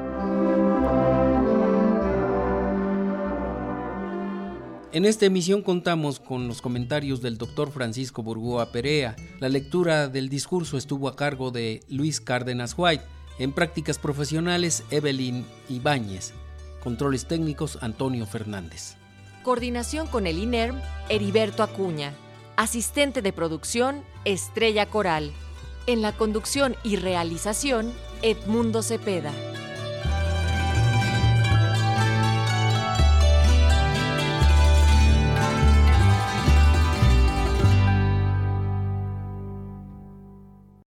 En 4.93 5.05
esta 5.05 5.25
emisión 5.25 5.61
contamos 5.61 6.19
con 6.19 6.49
los 6.49 6.61
comentarios 6.61 7.21
del 7.21 7.37
doctor 7.37 7.71
Francisco 7.71 8.23
Burgoa 8.23 8.73
Perea. 8.73 9.15
La 9.39 9.47
lectura 9.47 10.09
del 10.09 10.27
discurso 10.27 10.77
estuvo 10.77 11.07
a 11.07 11.15
cargo 11.15 11.49
de 11.49 11.81
Luis 11.87 12.19
Cárdenas 12.19 12.75
White. 12.77 13.05
En 13.39 13.53
prácticas 13.53 13.97
profesionales, 13.97 14.83
Evelyn 14.91 15.45
Ibáñez. 15.69 16.33
Controles 16.83 17.25
técnicos, 17.25 17.77
Antonio 17.79 18.25
Fernández. 18.25 18.97
Coordinación 19.43 20.07
con 20.07 20.27
el 20.27 20.37
INERM, 20.37 20.81
Heriberto 21.07 21.63
Acuña. 21.63 22.13
Asistente 22.57 23.21
de 23.21 23.31
producción, 23.31 24.03
Estrella 24.25 24.87
Coral. 24.87 25.31
En 25.87 26.01
la 26.01 26.11
conducción 26.11 26.75
y 26.83 26.97
realización, 26.97 27.93
Edmundo 28.23 28.83
Cepeda. 28.83 29.31